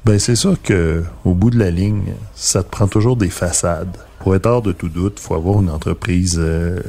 Ben 0.07 0.19
c'est 0.19 0.35
sûr 0.35 0.57
que 0.63 1.05
au 1.27 1.35
bout 1.35 1.51
de 1.51 1.59
la 1.59 1.71
ligne, 1.71 2.15
ça 2.35 2.63
te 2.63 2.71
prend 2.71 2.87
toujours 2.87 3.19
des 3.19 3.29
façades. 3.29 3.99
Pour 4.21 4.35
être 4.35 4.47
hors 4.47 4.63
de 4.63 4.73
tout 4.73 4.89
doute, 4.89 5.21
faut 5.21 5.35
avoir 5.35 5.61
une 5.61 5.69
entreprise 5.69 6.41
euh, 6.43 6.81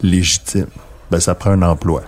légitime. 0.00 0.68
Ben, 1.10 1.18
ça 1.18 1.34
prend 1.34 1.50
un 1.50 1.62
emploi. 1.62 2.04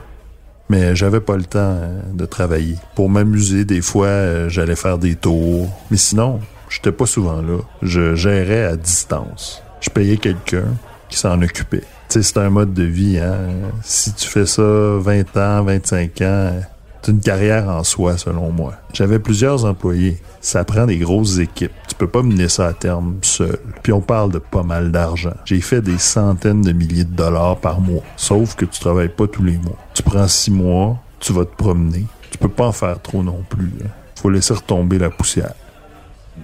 Mais 0.69 0.95
j'avais 0.95 1.21
pas 1.21 1.37
le 1.37 1.45
temps 1.45 1.59
euh, 1.59 2.03
de 2.15 2.25
travailler. 2.25 2.77
Pour 2.95 3.11
m'amuser, 3.11 3.65
des 3.65 3.83
fois, 3.83 4.07
euh, 4.07 4.49
j'allais 4.49 4.77
faire 4.77 4.99
des 4.99 5.17
tours. 5.17 5.69
Mais 5.91 5.97
sinon, 5.97 6.39
j'étais 6.71 6.93
pas 6.93 7.07
souvent 7.07 7.43
là. 7.43 7.59
Je 7.83 8.15
gérais 8.15 8.65
à 8.65 8.77
distance. 8.77 9.63
Je 9.81 9.91
payais 9.91 10.17
quelqu'un 10.17 10.67
qui 11.09 11.19
s'en 11.19 11.41
occupait. 11.43 11.85
Tu 12.09 12.15
sais, 12.15 12.23
c'est 12.23 12.39
un 12.39 12.51
mode 12.51 12.75
de 12.75 12.85
vie, 12.85 13.19
hein. 13.19 13.39
Si 13.83 14.13
tu 14.15 14.27
fais 14.29 14.47
ça 14.47 14.63
20 14.63 15.37
ans, 15.37 15.63
25 15.65 16.21
ans, 16.23 16.53
c'est 17.03 17.13
une 17.13 17.21
carrière 17.21 17.69
en 17.69 17.85
soi, 17.85 18.19
selon 18.19 18.51
moi. 18.51 18.75
J'avais 18.93 19.19
plusieurs 19.19 19.65
employés. 19.65 20.19
Ça 20.41 20.65
prend 20.65 20.87
des 20.87 20.99
grosses 20.99 21.39
équipes. 21.39 21.73
Tu 21.89 21.95
peux 21.95 22.07
pas 22.07 22.23
mener 22.23 22.49
ça 22.49 22.67
à 22.67 22.73
terme 22.73 23.19
seul. 23.23 23.59
Puis 23.83 23.93
on 23.93 24.01
parle 24.01 24.33
de 24.33 24.39
pas 24.39 24.63
mal 24.63 24.91
d'argent. 24.91 25.35
J'ai 25.45 25.61
fait 25.61 25.81
des 25.81 25.99
centaines 25.99 26.63
de 26.63 26.73
milliers 26.73 27.05
de 27.05 27.15
dollars 27.15 27.59
par 27.59 27.81
mois. 27.81 28.03
Sauf 28.17 28.55
que 28.55 28.65
tu 28.65 28.81
travailles 28.81 29.09
pas 29.09 29.27
tous 29.27 29.43
les 29.43 29.59
mois. 29.59 29.77
Tu 29.95 30.03
prends 30.03 30.29
six 30.29 30.51
mois, 30.51 30.99
tu 31.21 31.33
vas 31.33 31.45
te 31.45 31.55
promener. 31.55 32.07
Tu 32.31 32.39
peux 32.39 32.49
pas 32.49 32.67
en 32.67 32.73
faire 32.73 33.01
trop 33.01 33.23
non 33.23 33.43
plus. 33.49 33.73
Hein. 33.85 33.89
Faut 34.17 34.31
laisser 34.31 34.55
retomber 34.55 34.99
la 34.99 35.11
poussière 35.11 35.55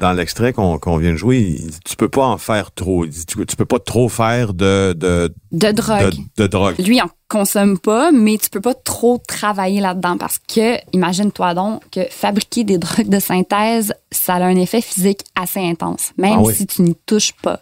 dans 0.01 0.13
l'extrait 0.13 0.53
qu'on 0.53 0.97
vient 0.99 1.13
de 1.13 1.17
jouer, 1.17 1.61
tu 1.85 1.97
peux 1.97 2.09
pas 2.09 2.27
en 2.27 2.39
faire 2.39 2.73
trop. 2.73 3.07
Tu, 3.07 3.57
peux 3.57 3.65
pas 3.65 3.79
trop 3.79 4.09
faire 4.09 4.55
de 4.55 4.93
de 4.93 5.33
de 5.53 5.71
drogue. 5.71 6.15
De, 6.37 6.47
drogue. 6.47 6.75
Lui 6.79 7.01
en 7.01 7.09
consomme 7.29 7.79
pas, 7.79 8.13
mais 8.13 8.39
tu 8.39 8.51
peux 8.51 8.61
pas 8.61 8.75
trop 8.75 9.21
travailler 9.27 9.81
là-dedans 9.81 10.17
parce 10.19 10.39
que 10.39 10.77
imagine-toi 10.93 11.55
donc 11.55 11.83
que 11.91 12.01
fabriquer 12.11 12.65
des 12.65 12.79
drogues 12.79 13.09
de 13.09 13.19
synthèse, 13.19 13.95
ça 14.11 14.35
a 14.35 14.45
un 14.45 14.57
effet 14.57 14.81
physique 14.81 15.21
assez 15.37 15.61
intense, 15.61 16.13
même 16.19 16.41
ah 16.45 16.53
si 16.53 16.67
tu 16.67 16.83
n'y 16.83 16.95
touches 17.07 17.33
pas. 17.43 17.61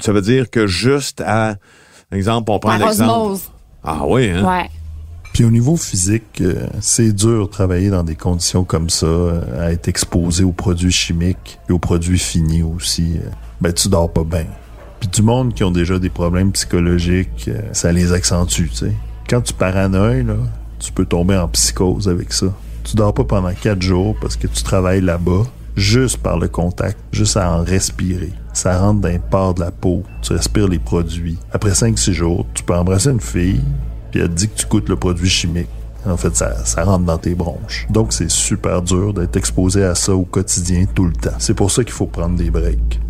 Ça 0.00 0.12
veut 0.12 0.22
dire 0.22 0.50
que 0.50 0.66
juste 0.66 1.20
à 1.20 1.56
exemple, 2.12 2.50
on 2.50 2.58
prend 2.58 2.76
l'exemple. 2.76 3.40
Ah 3.82 4.06
oui, 4.06 4.30
hein? 4.30 4.44
Ouais. 4.44 4.70
Puis 5.34 5.44
au 5.44 5.50
niveau 5.50 5.76
physique, 5.76 6.40
euh, 6.40 6.68
c'est 6.80 7.12
dur 7.12 7.46
de 7.46 7.50
travailler 7.50 7.90
dans 7.90 8.04
des 8.04 8.14
conditions 8.14 8.62
comme 8.62 8.88
ça, 8.88 9.06
euh, 9.06 9.66
à 9.66 9.72
être 9.72 9.88
exposé 9.88 10.44
aux 10.44 10.52
produits 10.52 10.92
chimiques 10.92 11.58
et 11.68 11.72
aux 11.72 11.80
produits 11.80 12.20
finis 12.20 12.62
aussi. 12.62 13.16
Euh. 13.16 13.28
ben 13.60 13.72
tu 13.72 13.88
dors 13.88 14.12
pas 14.12 14.22
bien. 14.22 14.46
Puis 15.00 15.08
du 15.08 15.22
monde 15.22 15.52
qui 15.52 15.64
ont 15.64 15.72
déjà 15.72 15.98
des 15.98 16.08
problèmes 16.08 16.52
psychologiques, 16.52 17.50
ça 17.72 17.90
les 17.90 18.12
accentue, 18.12 18.68
tu 18.68 18.76
sais. 18.76 18.92
Quand 19.28 19.40
tu 19.40 19.52
paranoïes, 19.52 20.22
là, 20.22 20.36
tu 20.78 20.92
peux 20.92 21.04
tomber 21.04 21.36
en 21.36 21.48
psychose 21.48 22.08
avec 22.08 22.32
ça. 22.32 22.46
Tu 22.84 22.94
dors 22.94 23.12
pas 23.12 23.24
pendant 23.24 23.52
quatre 23.54 23.82
jours 23.82 24.14
parce 24.20 24.36
que 24.36 24.46
tu 24.46 24.62
travailles 24.62 25.00
là-bas, 25.00 25.42
juste 25.74 26.18
par 26.18 26.38
le 26.38 26.46
contact, 26.46 26.96
juste 27.10 27.36
à 27.36 27.50
en 27.50 27.64
respirer. 27.64 28.32
Ça 28.52 28.78
rentre 28.78 29.00
dans 29.00 29.08
les 29.08 29.18
de 29.18 29.60
la 29.60 29.72
peau, 29.72 30.04
tu 30.22 30.32
respires 30.32 30.68
les 30.68 30.78
produits. 30.78 31.38
Après 31.52 31.74
cinq, 31.74 31.98
six 31.98 32.14
jours, 32.14 32.46
tu 32.54 32.62
peux 32.62 32.74
embrasser 32.74 33.10
une 33.10 33.20
fille, 33.20 33.60
puis 34.14 34.22
elle 34.22 34.28
te 34.28 34.34
dit 34.34 34.48
que 34.48 34.54
tu 34.54 34.66
goûtes 34.68 34.88
le 34.88 34.94
produit 34.94 35.28
chimique. 35.28 35.66
En 36.06 36.16
fait, 36.16 36.36
ça, 36.36 36.64
ça 36.64 36.84
rentre 36.84 37.04
dans 37.04 37.18
tes 37.18 37.34
bronches. 37.34 37.88
Donc, 37.90 38.12
c'est 38.12 38.30
super 38.30 38.80
dur 38.80 39.12
d'être 39.12 39.36
exposé 39.36 39.82
à 39.82 39.96
ça 39.96 40.14
au 40.14 40.22
quotidien 40.22 40.84
tout 40.94 41.06
le 41.06 41.12
temps. 41.14 41.34
C'est 41.40 41.54
pour 41.54 41.72
ça 41.72 41.82
qu'il 41.82 41.94
faut 41.94 42.06
prendre 42.06 42.36
des 42.36 42.48
breaks. 42.48 43.00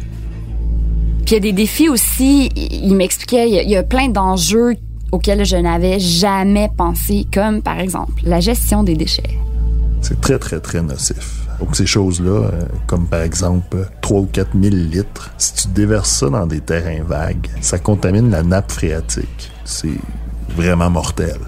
Puis 1.27 1.27
il 1.27 1.33
y 1.33 1.37
a 1.37 1.41
des 1.41 1.53
défis 1.53 1.91
aussi. 1.91 2.47
Il 2.57 2.95
m'expliquait, 2.95 3.51
il 3.51 3.69
y 3.69 3.77
a 3.77 3.83
plein 3.83 4.09
d'enjeux 4.09 4.77
auxquels 5.13 5.45
je 5.45 5.57
n'avais 5.57 6.01
jamais 6.01 6.71
pensé, 6.75 7.27
comme 7.31 7.61
par 7.61 7.81
exemple 7.81 8.23
la 8.25 8.41
gestion 8.41 8.83
des 8.83 8.95
déchets. 8.95 9.39
C'est 10.01 10.23
très, 10.23 10.39
très, 10.39 10.59
très 10.61 10.81
nocif. 10.81 11.47
Donc 11.61 11.77
ces 11.77 11.87
choses-là, 11.87 12.31
euh, 12.31 12.63
comme 12.87 13.07
par 13.09 13.21
exemple 13.21 13.91
3 14.01 14.21
ou 14.21 14.27
4 14.33 14.53
000 14.59 14.75
litres, 14.75 15.35
si 15.37 15.53
tu 15.53 15.69
déverses 15.69 16.13
ça 16.13 16.31
dans 16.31 16.47
des 16.47 16.61
terrains 16.61 17.03
vagues, 17.03 17.49
ça 17.61 17.79
contamine 17.79 18.31
la 18.31 18.43
nappe 18.43 18.73
phréatique. 18.73 19.51
C'est 19.67 19.99
vraiment 20.57 20.91
mortel. 20.91 21.39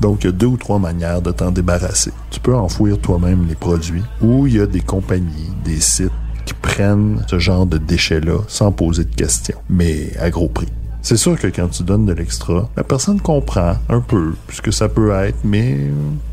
Donc, 0.00 0.24
il 0.24 0.26
y 0.26 0.28
a 0.28 0.32
deux 0.32 0.46
ou 0.46 0.56
trois 0.56 0.78
manières 0.78 1.22
de 1.22 1.30
t'en 1.30 1.50
débarrasser. 1.50 2.12
Tu 2.30 2.40
peux 2.40 2.54
enfouir 2.54 2.98
toi-même 2.98 3.46
les 3.48 3.54
produits 3.54 4.02
ou 4.20 4.46
il 4.46 4.56
y 4.56 4.60
a 4.60 4.66
des 4.66 4.80
compagnies, 4.80 5.50
des 5.64 5.80
sites 5.80 6.10
qui 6.44 6.54
prennent 6.54 7.24
ce 7.28 7.38
genre 7.38 7.64
de 7.66 7.78
déchets-là 7.78 8.38
sans 8.48 8.72
poser 8.72 9.04
de 9.04 9.14
questions, 9.14 9.56
mais 9.70 10.12
à 10.18 10.30
gros 10.30 10.48
prix. 10.48 10.68
C'est 11.00 11.16
sûr 11.16 11.38
que 11.38 11.46
quand 11.46 11.68
tu 11.68 11.82
donnes 11.82 12.06
de 12.06 12.12
l'extra, 12.12 12.68
la 12.76 12.84
personne 12.84 13.20
comprend 13.20 13.74
un 13.88 14.00
peu 14.00 14.34
ce 14.50 14.62
que 14.62 14.70
ça 14.70 14.88
peut 14.88 15.12
être, 15.12 15.38
mais 15.44 15.78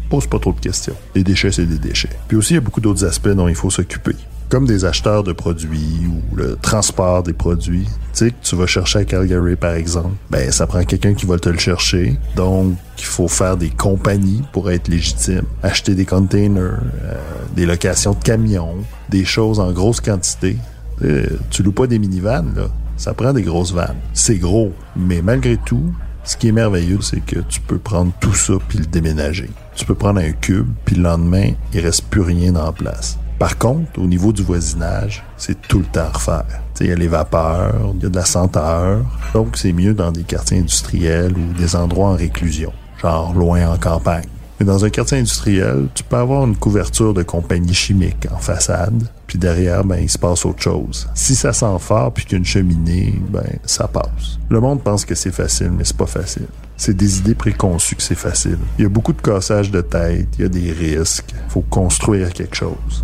pose 0.09 0.27
pas 0.27 0.39
trop 0.39 0.53
de 0.53 0.59
questions. 0.59 0.95
Les 1.15 1.23
déchets, 1.23 1.51
c'est 1.51 1.65
des 1.65 1.77
déchets. 1.77 2.09
Puis 2.27 2.37
aussi, 2.37 2.53
il 2.53 2.55
y 2.55 2.57
a 2.57 2.61
beaucoup 2.61 2.81
d'autres 2.81 3.05
aspects 3.05 3.29
dont 3.29 3.47
il 3.47 3.55
faut 3.55 3.69
s'occuper 3.69 4.15
comme 4.51 4.65
des 4.65 4.83
acheteurs 4.83 5.23
de 5.23 5.31
produits 5.31 6.01
ou 6.09 6.35
le 6.35 6.57
transport 6.61 7.23
des 7.23 7.31
produits. 7.31 7.85
Tu 7.85 7.89
sais, 8.11 8.31
que 8.31 8.35
tu 8.43 8.57
vas 8.57 8.67
chercher 8.67 8.99
à 8.99 9.05
Calgary, 9.05 9.55
par 9.55 9.75
exemple, 9.75 10.11
ben, 10.29 10.51
ça 10.51 10.67
prend 10.67 10.83
quelqu'un 10.83 11.13
qui 11.13 11.25
va 11.25 11.39
te 11.39 11.47
le 11.47 11.57
chercher. 11.57 12.17
Donc, 12.35 12.75
il 12.97 13.05
faut 13.05 13.29
faire 13.29 13.55
des 13.55 13.69
compagnies 13.69 14.43
pour 14.51 14.69
être 14.69 14.89
légitime. 14.89 15.43
Acheter 15.63 15.95
des 15.95 16.03
containers, 16.03 16.79
euh, 17.03 17.15
des 17.55 17.65
locations 17.65 18.11
de 18.11 18.21
camions, 18.21 18.75
des 19.07 19.23
choses 19.23 19.61
en 19.61 19.71
grosse 19.71 20.01
quantité. 20.01 20.57
Euh, 21.01 21.25
tu 21.49 21.63
loues 21.63 21.71
pas 21.71 21.87
des 21.87 21.97
minivans, 21.97 22.45
là. 22.53 22.67
Ça 22.97 23.13
prend 23.13 23.31
des 23.31 23.43
grosses 23.43 23.71
vannes. 23.71 23.97
C'est 24.13 24.37
gros. 24.37 24.73
Mais 24.97 25.21
malgré 25.21 25.55
tout, 25.55 25.93
ce 26.25 26.35
qui 26.35 26.49
est 26.49 26.51
merveilleux, 26.51 26.99
c'est 27.01 27.25
que 27.25 27.39
tu 27.39 27.61
peux 27.61 27.79
prendre 27.79 28.11
tout 28.19 28.35
ça 28.35 28.53
puis 28.67 28.79
le 28.79 28.85
déménager. 28.85 29.49
Tu 29.75 29.85
peux 29.85 29.95
prendre 29.95 30.19
un 30.19 30.33
cube, 30.33 30.67
puis 30.83 30.97
le 30.97 31.03
lendemain, 31.03 31.51
il 31.73 31.79
reste 31.79 32.03
plus 32.05 32.21
rien 32.21 32.55
en 32.57 32.73
place. 32.73 33.17
Par 33.41 33.57
contre, 33.57 33.99
au 33.99 34.05
niveau 34.05 34.31
du 34.31 34.43
voisinage, 34.43 35.23
c'est 35.35 35.59
tout 35.67 35.79
le 35.79 35.85
temps 35.85 36.01
à 36.01 36.09
refaire. 36.09 36.61
Il 36.79 36.85
y 36.85 36.91
a 36.91 36.95
les 36.95 37.07
vapeurs, 37.07 37.73
il 37.95 38.03
y 38.03 38.05
a 38.05 38.09
de 38.09 38.15
la 38.15 38.23
senteur. 38.23 39.03
Donc, 39.33 39.57
c'est 39.57 39.73
mieux 39.73 39.95
dans 39.95 40.11
des 40.11 40.21
quartiers 40.21 40.59
industriels 40.59 41.33
ou 41.35 41.53
des 41.57 41.75
endroits 41.75 42.09
en 42.09 42.15
réclusion, 42.15 42.71
genre 43.01 43.33
loin 43.33 43.67
en 43.67 43.77
campagne. 43.77 44.27
Mais 44.59 44.65
dans 44.67 44.85
un 44.85 44.91
quartier 44.91 45.17
industriel, 45.17 45.87
tu 45.95 46.03
peux 46.03 46.17
avoir 46.17 46.45
une 46.45 46.55
couverture 46.55 47.15
de 47.15 47.23
compagnie 47.23 47.73
chimique 47.73 48.27
en 48.31 48.37
façade, 48.37 49.09
puis 49.25 49.39
derrière, 49.39 49.83
ben, 49.83 49.97
il 49.97 50.09
se 50.09 50.19
passe 50.19 50.45
autre 50.45 50.61
chose. 50.61 51.09
Si 51.15 51.33
ça 51.33 51.51
sent 51.51 51.79
fort 51.79 52.13
puis 52.13 52.25
qu'une 52.25 52.45
cheminée, 52.45 53.19
ben, 53.29 53.57
ça 53.65 53.87
passe. 53.87 54.37
Le 54.49 54.59
monde 54.59 54.83
pense 54.83 55.03
que 55.03 55.15
c'est 55.15 55.33
facile, 55.33 55.71
mais 55.75 55.83
c'est 55.83 55.97
pas 55.97 56.05
facile. 56.05 56.45
C'est 56.77 56.95
des 56.95 57.17
idées 57.17 57.33
préconçues 57.33 57.95
que 57.95 58.03
c'est 58.03 58.13
facile. 58.13 58.59
Il 58.77 58.83
y 58.83 58.85
a 58.85 58.89
beaucoup 58.89 59.13
de 59.13 59.21
cassages 59.21 59.71
de 59.71 59.81
tête, 59.81 60.27
il 60.37 60.43
y 60.43 60.45
a 60.45 60.47
des 60.47 60.71
risques. 60.71 61.33
Faut 61.49 61.61
construire 61.61 62.31
quelque 62.33 62.55
chose. 62.55 63.03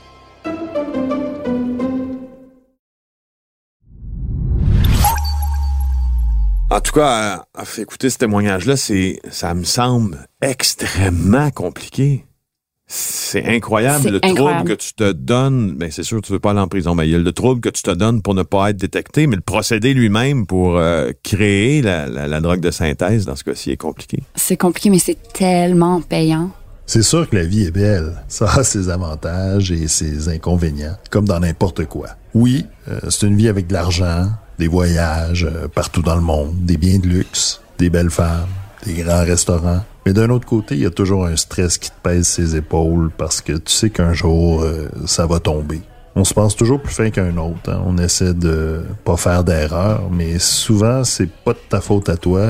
En 6.71 6.79
tout 6.79 6.93
cas, 6.93 7.45
à, 7.53 7.61
à 7.61 7.63
écouter 7.81 8.09
ce 8.09 8.17
témoignage-là, 8.17 8.77
c'est, 8.77 9.19
ça 9.29 9.53
me 9.53 9.65
semble 9.65 10.25
extrêmement 10.41 11.51
compliqué. 11.51 12.25
C'est 12.87 13.45
incroyable 13.45 14.03
C'est 14.03 14.09
le 14.09 14.17
incroyable. 14.23 14.45
trouble 14.65 14.69
que 14.69 14.73
tu 14.83 14.93
te 14.93 15.11
donnes. 15.11 15.75
Ben, 15.77 15.91
c'est 15.91 16.03
sûr, 16.03 16.21
tu 16.21 16.31
veux 16.31 16.39
pas 16.39 16.51
aller 16.51 16.59
en 16.61 16.67
prison, 16.69 16.95
mais 16.95 17.07
il 17.07 17.11
y 17.11 17.15
a 17.15 17.17
le 17.17 17.31
trouble 17.33 17.59
que 17.61 17.69
tu 17.69 17.81
te 17.83 17.91
donnes 17.91 18.21
pour 18.21 18.33
ne 18.35 18.43
pas 18.43 18.69
être 18.69 18.77
détecté, 18.77 19.27
mais 19.27 19.35
le 19.35 19.41
procédé 19.41 19.93
lui-même 19.93 20.45
pour 20.45 20.77
euh, 20.77 21.11
créer 21.23 21.81
la, 21.81 22.07
la- 22.07 22.27
la 22.27 22.41
drogue 22.41 22.61
de 22.61 22.71
synthèse, 22.71 23.25
dans 23.25 23.35
ce 23.35 23.43
cas-ci, 23.43 23.71
est 23.71 23.77
compliqué. 23.77 24.23
C'est 24.35 24.57
compliqué, 24.57 24.89
mais 24.89 24.99
c'est 24.99 25.17
tellement 25.33 26.01
payant. 26.01 26.51
C'est 26.85 27.03
sûr 27.03 27.29
que 27.29 27.35
la 27.37 27.43
vie 27.43 27.63
est 27.65 27.71
belle. 27.71 28.15
Ça 28.27 28.49
a 28.51 28.63
ses 28.65 28.89
avantages 28.89 29.71
et 29.71 29.87
ses 29.87 30.27
inconvénients, 30.29 30.95
comme 31.09 31.25
dans 31.25 31.39
n'importe 31.39 31.85
quoi. 31.85 32.09
Oui, 32.33 32.65
euh, 32.89 32.99
c'est 33.09 33.27
une 33.27 33.37
vie 33.37 33.47
avec 33.47 33.67
de 33.67 33.73
l'argent, 33.73 34.27
des 34.59 34.67
voyages 34.67 35.45
euh, 35.45 35.67
partout 35.67 36.01
dans 36.01 36.15
le 36.15 36.21
monde, 36.21 36.53
des 36.65 36.77
biens 36.77 36.99
de 36.99 37.07
luxe, 37.07 37.61
des 37.77 37.89
belles 37.89 38.09
femmes, 38.11 38.49
des 38.85 38.93
grands 38.93 39.23
restaurants. 39.23 39.83
Mais 40.05 40.13
d'un 40.13 40.29
autre 40.29 40.47
côté, 40.47 40.75
il 40.75 40.81
y 40.81 40.85
a 40.85 40.91
toujours 40.91 41.25
un 41.25 41.35
stress 41.35 41.77
qui 41.77 41.89
te 41.89 41.95
pèse 42.01 42.27
ses 42.27 42.55
épaules 42.55 43.11
parce 43.17 43.41
que 43.41 43.53
tu 43.53 43.71
sais 43.71 43.89
qu'un 43.89 44.13
jour, 44.13 44.61
euh, 44.63 44.89
ça 45.05 45.25
va 45.27 45.39
tomber. 45.39 45.81
On 46.15 46.25
se 46.25 46.33
pense 46.33 46.57
toujours 46.57 46.81
plus 46.81 46.93
fin 46.93 47.09
qu'un 47.09 47.37
autre. 47.37 47.69
hein. 47.69 47.81
On 47.85 47.97
essaie 47.97 48.33
de 48.33 48.83
pas 49.05 49.15
faire 49.15 49.43
d'erreur, 49.45 50.09
mais 50.11 50.39
souvent, 50.39 51.05
c'est 51.05 51.29
pas 51.29 51.53
de 51.53 51.59
ta 51.69 51.79
faute 51.79 52.09
à 52.09 52.17
toi, 52.17 52.45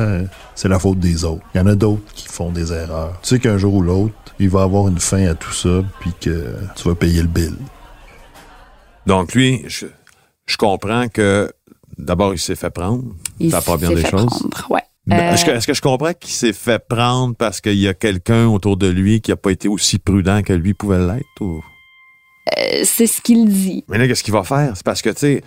c'est 0.55 0.67
la 0.67 0.79
faute 0.79 0.97
des 0.99 1.25
autres. 1.25 1.43
Il 1.53 1.59
y 1.59 1.61
en 1.61 1.67
a 1.67 1.75
d'autres 1.75 2.11
qui 2.15 2.27
font 2.27 2.49
des 2.51 2.73
erreurs. 2.73 3.19
Tu 3.21 3.29
sais 3.35 3.39
qu'un 3.39 3.59
jour 3.59 3.75
ou 3.75 3.81
l'autre, 3.83 4.15
il 4.39 4.49
va 4.49 4.63
avoir 4.63 4.87
une 4.87 4.99
fin 4.99 5.27
à 5.27 5.35
tout 5.35 5.53
ça, 5.53 5.83
puis 5.99 6.11
que 6.19 6.55
tu 6.75 6.87
vas 6.89 6.95
payer 6.95 7.21
le 7.21 7.27
bill. 7.27 7.53
Donc 9.05 9.33
lui, 9.33 9.65
je 9.67 10.57
comprends 10.57 11.07
que 11.07 11.51
d'abord, 12.01 12.33
il 12.33 12.39
s'est 12.39 12.55
fait 12.55 12.69
prendre. 12.69 13.03
Il 13.39 13.49
bien 13.49 13.61
s'est 13.61 13.95
des 13.95 14.01
fait 14.01 14.09
choses. 14.11 14.25
prendre, 14.27 14.71
ouais. 14.71 14.81
Euh, 15.11 15.31
Est-ce 15.33 15.45
que, 15.45 15.51
est-ce 15.51 15.65
que 15.67 15.73
je 15.73 15.81
comprends 15.81 16.13
qu'il 16.13 16.29
s'est 16.31 16.53
fait 16.53 16.79
prendre 16.87 17.35
parce 17.35 17.59
qu'il 17.59 17.77
y 17.79 17.87
a 17.87 17.93
quelqu'un 17.93 18.47
autour 18.47 18.77
de 18.77 18.87
lui 18.87 19.19
qui 19.21 19.31
a 19.31 19.35
pas 19.35 19.51
été 19.51 19.67
aussi 19.67 19.97
prudent 19.97 20.43
que 20.43 20.53
lui 20.53 20.73
pouvait 20.75 20.99
l'être? 20.99 21.25
Ou... 21.41 21.61
euh, 22.57 22.81
c'est 22.83 23.07
ce 23.07 23.19
qu'il 23.21 23.47
dit. 23.49 23.83
Mais 23.87 23.97
là, 23.97 24.07
qu'est-ce 24.07 24.23
qu'il 24.23 24.33
va 24.33 24.43
faire? 24.43 24.71
C'est 24.75 24.85
parce 24.85 25.01
que, 25.01 25.09
tu 25.09 25.17
sais, 25.19 25.43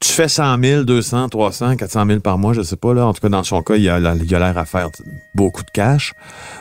tu 0.00 0.10
fais 0.12 0.28
100 0.28 0.62
000, 0.62 0.84
200, 0.84 1.28
300, 1.28 1.76
400 1.76 2.06
000 2.06 2.20
par 2.20 2.38
mois, 2.38 2.52
je 2.54 2.62
sais 2.62 2.76
pas, 2.76 2.94
là. 2.94 3.06
En 3.06 3.12
tout 3.12 3.20
cas, 3.20 3.28
dans 3.28 3.42
son 3.44 3.62
cas, 3.62 3.74
il 3.76 3.88
a, 3.88 3.98
la- 4.00 4.14
l'air 4.14 4.56
à 4.56 4.64
faire 4.64 4.88
beaucoup 5.34 5.62
de 5.62 5.70
cash. 5.70 6.14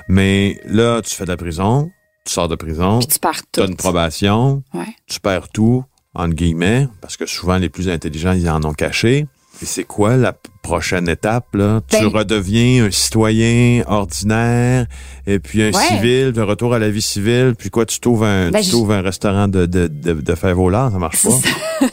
Mais 0.09 0.59
là, 0.65 1.01
tu 1.01 1.15
fais 1.15 1.23
de 1.23 1.29
la 1.29 1.37
prison, 1.37 1.89
tu 2.25 2.33
sors 2.33 2.47
de 2.49 2.55
prison, 2.55 2.99
Puis 2.99 3.07
tu 3.07 3.19
perds 3.19 3.41
tu 3.53 3.61
as 3.61 3.65
tout. 3.65 3.69
une 3.71 3.77
probation, 3.77 4.63
Ouais. 4.73 4.87
tu 5.07 5.19
perds 5.21 5.49
tout, 5.49 5.83
entre 6.17 6.35
guillemets, 6.35 6.87
parce 7.01 7.15
que 7.17 7.25
souvent, 7.25 7.57
les 7.57 7.69
plus 7.69 7.89
intelligents, 7.89 8.33
ils 8.33 8.49
en 8.49 8.63
ont 8.63 8.73
caché. 8.73 9.25
Et 9.61 9.65
c'est 9.65 9.85
quoi 9.85 10.17
la 10.17 10.33
prochaine 10.61 11.09
étape, 11.09 11.55
là? 11.55 11.81
Tu 11.87 11.97
Ben- 11.97 12.05
redeviens 12.07 12.85
un 12.85 12.91
citoyen 12.91 13.83
ordinaire, 13.87 14.85
et 15.25 15.39
puis 15.39 15.63
un 15.63 15.71
Ouais. 15.71 15.83
civil, 15.87 16.31
de 16.31 16.41
retour 16.41 16.75
à 16.75 16.79
la 16.79 16.89
vie 16.91 17.01
civile, 17.01 17.55
puis 17.57 17.71
quoi, 17.71 17.85
tu 17.87 17.99
trouves 17.99 18.23
un, 18.23 18.51
Ben, 18.51 18.61
tu 18.61 18.75
un 18.91 19.01
restaurant 19.01 19.47
de, 19.47 19.65
de, 19.65 19.87
de, 19.87 20.13
de 20.13 20.35
fèves 20.35 20.59
au 20.59 20.69
lard, 20.69 20.91
ça 20.91 20.99
marche 20.99 21.23
pas? 21.23 21.29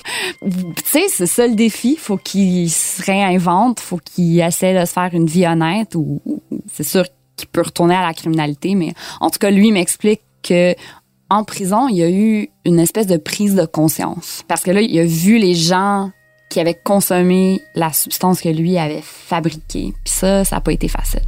Tu 0.46 0.50
sais, 0.84 1.04
c'est 1.08 1.26
ça 1.26 1.46
le 1.46 1.54
défi. 1.54 1.96
Faut 1.98 2.18
qu'il 2.18 2.70
se 2.70 3.02
réinvente, 3.02 3.80
faut 3.80 3.96
qu'il 3.98 4.40
essaie 4.40 4.78
de 4.78 4.84
se 4.84 4.92
faire 4.92 5.08
une 5.14 5.26
vie 5.26 5.46
honnête 5.46 5.94
ou, 5.94 6.20
ou- 6.26 6.42
c'est 6.70 6.82
sûr 6.82 7.04
qu'il 7.36 7.48
peut 7.48 7.62
retourner 7.62 7.94
à 7.94 8.02
la 8.06 8.12
criminalité, 8.12 8.74
mais 8.74 8.92
en 9.20 9.30
tout 9.30 9.38
cas, 9.38 9.50
lui 9.50 9.72
m'explique 9.72 10.20
que 10.42 10.74
en 11.30 11.44
prison, 11.44 11.88
il 11.88 11.96
y 11.96 12.02
a 12.02 12.10
eu 12.10 12.48
une 12.64 12.78
espèce 12.78 13.06
de 13.06 13.16
prise 13.16 13.54
de 13.54 13.66
conscience. 13.66 14.42
Parce 14.48 14.62
que 14.62 14.70
là, 14.70 14.80
il 14.80 14.98
a 14.98 15.04
vu 15.04 15.38
les 15.38 15.54
gens 15.54 16.10
qui 16.50 16.60
avaient 16.60 16.78
consommé 16.84 17.62
la 17.74 17.92
substance 17.92 18.40
que 18.40 18.48
lui 18.48 18.78
avait 18.78 19.02
fabriquée. 19.02 19.92
Puis 20.04 20.14
ça, 20.14 20.44
ça 20.44 20.56
n'a 20.56 20.60
pas 20.60 20.72
été 20.72 20.88
facile. 20.88 21.22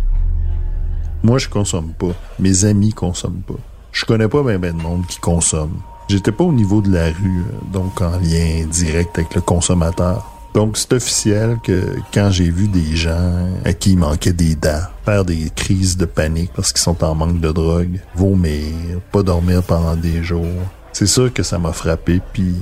Moi, 1.23 1.39
je 1.39 1.49
consomme 1.49 1.93
pas. 1.99 2.13
Mes 2.39 2.65
amis 2.65 2.93
consomment 2.93 3.43
pas. 3.43 3.55
Je 3.91 4.05
connais 4.05 4.29
pas 4.29 4.43
ben 4.43 4.61
de 4.61 4.83
monde 4.83 5.07
qui 5.07 5.19
consomme. 5.19 5.81
J'étais 6.09 6.31
pas 6.31 6.45
au 6.45 6.53
niveau 6.53 6.83
de 6.83 6.93
la 6.93 7.07
rue, 7.07 7.41
euh, 7.41 7.73
donc 7.73 8.01
en 8.01 8.13
lien 8.19 8.65
direct 8.71 9.19
avec 9.19 9.35
le 9.35 9.41
consommateur. 9.41 10.36
Donc, 10.57 10.79
c'est 10.79 10.95
officiel 10.95 11.59
que 11.62 11.97
quand 12.14 12.31
j'ai 12.31 12.49
vu 12.49 12.66
des 12.66 12.97
gens 12.97 13.51
à 13.66 13.75
qui 13.75 13.90
il 13.92 13.99
manquait 13.99 14.33
des 14.33 14.55
dents, 14.55 14.81
faire 15.05 15.23
des 15.23 15.51
crises 15.55 15.99
de 15.99 16.07
panique 16.07 16.51
parce 16.57 16.73
qu'ils 16.73 16.81
sont 16.81 17.05
en 17.05 17.14
manque 17.14 17.40
de 17.40 17.53
drogue, 17.53 18.01
vomir, 18.14 18.73
pas 19.12 19.23
dormir 19.23 19.62
pendant 19.62 19.95
des 19.97 20.25
jours, 20.25 20.47
c'est 20.95 21.07
sûr 21.07 21.31
que 21.31 21.42
ça 21.42 21.59
m'a 21.59 21.75
frappé, 21.75 22.23
puis 22.33 22.55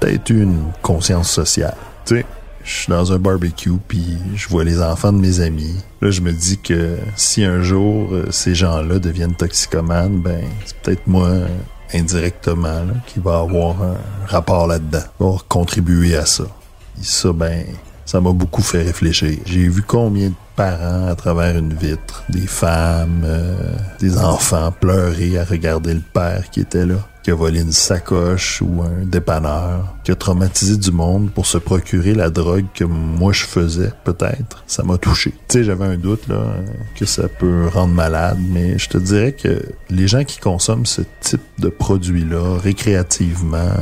peut-être 0.00 0.28
eu 0.30 0.42
une 0.42 0.72
conscience 0.82 1.30
sociale. 1.30 1.76
Tu 2.04 2.16
sais, 2.16 2.26
je 2.64 2.72
suis 2.72 2.90
dans 2.90 3.12
un 3.12 3.18
barbecue, 3.20 3.78
puis 3.86 4.18
je 4.34 4.48
vois 4.48 4.64
les 4.64 4.82
enfants 4.82 5.12
de 5.12 5.18
mes 5.18 5.38
amis. 5.38 5.76
Là, 6.02 6.10
je 6.10 6.22
me 6.22 6.32
dis 6.32 6.58
que 6.58 6.96
si 7.14 7.44
un 7.44 7.62
jour 7.62 8.08
euh, 8.10 8.26
ces 8.32 8.56
gens-là 8.56 8.98
deviennent 8.98 9.36
toxicomanes, 9.36 10.18
ben, 10.18 10.40
c'est 10.64 10.76
peut-être 10.78 11.06
moi, 11.06 11.30
indirectement, 11.94 12.82
qui 13.06 13.20
va 13.20 13.38
avoir 13.38 13.80
un 13.80 13.98
rapport 14.26 14.66
là-dedans, 14.66 15.04
va 15.20 15.26
avoir 15.26 15.46
contribué 15.46 16.16
à 16.16 16.26
ça. 16.26 16.46
Ça, 17.02 17.32
ben, 17.32 17.64
ça 18.04 18.20
m'a 18.20 18.32
beaucoup 18.32 18.62
fait 18.62 18.82
réfléchir. 18.82 19.38
J'ai 19.44 19.68
vu 19.68 19.82
combien 19.82 20.28
de 20.28 20.34
parents 20.54 21.08
à 21.08 21.14
travers 21.14 21.56
une 21.56 21.74
vitre, 21.74 22.24
des 22.30 22.46
femmes, 22.46 23.22
euh, 23.24 23.54
des 24.00 24.18
enfants 24.18 24.72
pleurer 24.72 25.38
à 25.38 25.44
regarder 25.44 25.92
le 25.92 26.02
père 26.12 26.48
qui 26.50 26.60
était 26.60 26.86
là, 26.86 26.96
qui 27.22 27.30
a 27.32 27.34
volé 27.34 27.60
une 27.60 27.72
sacoche 27.72 28.62
ou 28.62 28.82
un 28.82 29.04
dépanneur, 29.04 29.96
qui 30.04 30.12
a 30.12 30.14
traumatisé 30.14 30.76
du 30.76 30.92
monde 30.92 31.30
pour 31.32 31.44
se 31.44 31.58
procurer 31.58 32.14
la 32.14 32.30
drogue 32.30 32.66
que 32.72 32.84
moi 32.84 33.32
je 33.32 33.44
faisais, 33.44 33.90
peut-être. 34.04 34.62
Ça 34.68 34.84
m'a 34.84 34.96
touché. 34.96 35.32
Tu 35.48 35.58
sais, 35.58 35.64
j'avais 35.64 35.84
un 35.84 35.96
doute, 35.96 36.28
là, 36.28 36.40
que 36.94 37.04
ça 37.04 37.28
peut 37.28 37.66
rendre 37.66 37.92
malade, 37.92 38.38
mais 38.50 38.78
je 38.78 38.88
te 38.88 38.98
dirais 38.98 39.32
que 39.32 39.60
les 39.90 40.06
gens 40.06 40.22
qui 40.22 40.38
consomment 40.38 40.86
ce 40.86 41.02
type 41.20 41.42
de 41.58 41.68
produit-là 41.68 42.58
récréativement, 42.62 43.72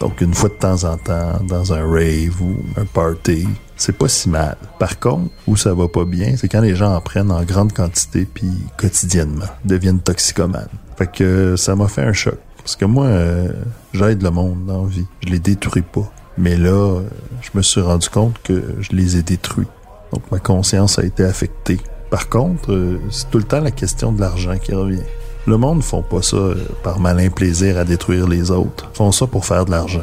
donc 0.00 0.20
une 0.20 0.34
fois 0.34 0.48
de 0.48 0.54
temps 0.54 0.84
en 0.84 0.96
temps, 0.96 1.40
dans 1.48 1.72
un 1.72 1.82
rave 1.82 2.40
ou 2.42 2.56
un 2.76 2.84
party, 2.84 3.46
c'est 3.76 3.96
pas 3.96 4.08
si 4.08 4.28
mal. 4.28 4.56
Par 4.78 4.98
contre, 4.98 5.30
où 5.46 5.56
ça 5.56 5.74
va 5.74 5.88
pas 5.88 6.04
bien, 6.04 6.36
c'est 6.36 6.48
quand 6.48 6.60
les 6.60 6.76
gens 6.76 6.94
en 6.94 7.00
prennent 7.00 7.32
en 7.32 7.42
grande 7.42 7.72
quantité 7.72 8.26
puis 8.32 8.50
quotidiennement, 8.76 9.46
deviennent 9.64 10.00
toxicomanes. 10.00 10.68
Fait 10.96 11.10
que 11.10 11.56
ça 11.56 11.74
m'a 11.74 11.88
fait 11.88 12.02
un 12.02 12.12
choc. 12.12 12.38
Parce 12.58 12.76
que 12.76 12.84
moi, 12.84 13.06
euh, 13.06 13.48
j'aide 13.92 14.22
le 14.22 14.30
monde 14.30 14.64
dans 14.66 14.84
la 14.84 14.88
vie. 14.88 15.06
Je 15.26 15.30
les 15.30 15.38
détruis 15.38 15.82
pas. 15.82 16.10
Mais 16.38 16.56
là, 16.56 17.00
je 17.42 17.50
me 17.54 17.62
suis 17.62 17.80
rendu 17.80 18.08
compte 18.08 18.40
que 18.42 18.76
je 18.80 18.92
les 18.92 19.16
ai 19.16 19.22
détruits. 19.22 19.66
Donc 20.12 20.22
ma 20.30 20.38
conscience 20.38 20.98
a 20.98 21.04
été 21.04 21.24
affectée. 21.24 21.78
Par 22.10 22.28
contre, 22.28 22.72
euh, 22.72 23.00
c'est 23.10 23.30
tout 23.30 23.38
le 23.38 23.44
temps 23.44 23.60
la 23.60 23.70
question 23.70 24.12
de 24.12 24.20
l'argent 24.20 24.56
qui 24.56 24.74
revient. 24.74 25.02
Le 25.46 25.58
monde 25.58 25.82
font 25.82 26.02
pas 26.02 26.22
ça 26.22 26.36
euh, 26.36 26.54
par 26.82 27.00
malin 27.00 27.28
plaisir 27.28 27.76
à 27.76 27.84
détruire 27.84 28.26
les 28.26 28.50
autres. 28.50 28.90
Font 28.94 29.12
ça 29.12 29.26
pour 29.26 29.44
faire 29.44 29.66
de 29.66 29.70
l'argent. 29.70 30.00